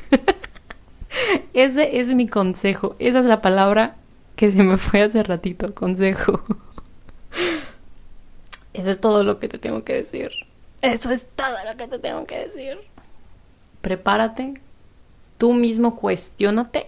Ese 1.54 2.00
es 2.00 2.12
mi 2.16 2.28
consejo. 2.28 2.96
Esa 2.98 3.20
es 3.20 3.26
la 3.26 3.42
palabra 3.42 3.98
que 4.36 4.52
se 4.52 4.64
me 4.64 4.78
fue 4.78 5.04
hace 5.04 5.22
ratito. 5.22 5.76
Consejo. 5.76 6.42
Eso 8.74 8.90
es 8.90 9.00
todo 9.00 9.24
lo 9.24 9.38
que 9.38 9.48
te 9.48 9.60
tengo 9.60 9.84
que 9.84 9.94
decir. 9.94 10.32
Eso 10.82 11.12
es 11.12 11.28
todo 11.36 11.64
lo 11.64 11.78
que 11.78 11.88
te 11.88 12.00
tengo 12.00 12.26
que 12.26 12.40
decir. 12.40 12.80
Prepárate. 13.82 14.56
Tú 15.38 15.54
mismo 15.54 15.96
cuestiónate 15.96 16.88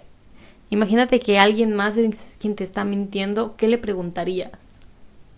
Imagínate 0.73 1.19
que 1.19 1.37
alguien 1.37 1.75
más 1.75 1.97
es 1.97 2.35
quien 2.41 2.55
te 2.55 2.63
está 2.63 2.83
mintiendo, 2.83 3.53
¿qué 3.57 3.67
le 3.67 3.77
preguntarías? 3.77 4.49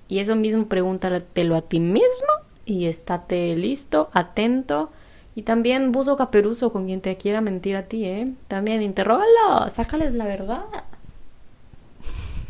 Y 0.07 0.19
eso 0.19 0.37
mismo 0.37 0.67
pregúntatelo 0.67 1.57
a 1.57 1.61
ti 1.61 1.81
mismo 1.81 2.29
y 2.65 2.85
estate 2.85 3.55
listo, 3.55 4.09
atento. 4.13 4.91
Y 5.35 5.43
también 5.43 5.91
buzo 5.91 6.15
caperuso 6.15 6.71
con 6.71 6.85
quien 6.85 7.01
te 7.01 7.17
quiera 7.17 7.41
mentir 7.41 7.75
a 7.75 7.83
ti, 7.83 8.05
¿eh? 8.05 8.33
También 8.47 8.81
interrógalo, 8.81 9.69
sácales 9.69 10.15
la 10.15 10.25
verdad. 10.25 10.63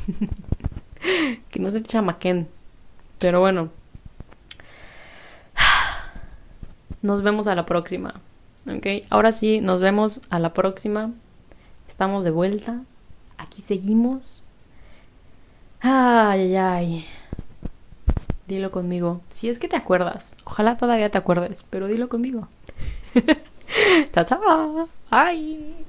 que 1.49 1.59
no 1.59 1.71
se 1.71 1.81
chamaquen. 1.81 2.47
Pero 3.19 3.39
bueno. 3.39 3.69
Nos 7.01 7.21
vemos 7.21 7.47
a 7.47 7.55
la 7.55 7.65
próxima. 7.65 8.21
¿Ok? 8.67 8.87
Ahora 9.09 9.31
sí, 9.31 9.61
nos 9.61 9.81
vemos 9.81 10.21
a 10.29 10.39
la 10.39 10.53
próxima. 10.53 11.11
Estamos 11.87 12.23
de 12.23 12.31
vuelta. 12.31 12.81
Aquí 13.37 13.61
seguimos. 13.61 14.43
Ay, 15.81 16.41
ay, 16.41 16.55
ay. 16.55 17.05
Dilo 18.47 18.71
conmigo. 18.71 19.21
Si 19.29 19.49
es 19.49 19.59
que 19.59 19.67
te 19.67 19.75
acuerdas. 19.75 20.35
Ojalá 20.45 20.77
todavía 20.77 21.09
te 21.09 21.17
acuerdes, 21.17 21.65
pero 21.69 21.87
dilo 21.87 22.09
conmigo. 22.09 22.47
chao, 24.13 24.25
chao. 24.25 24.89
Bye. 25.09 25.85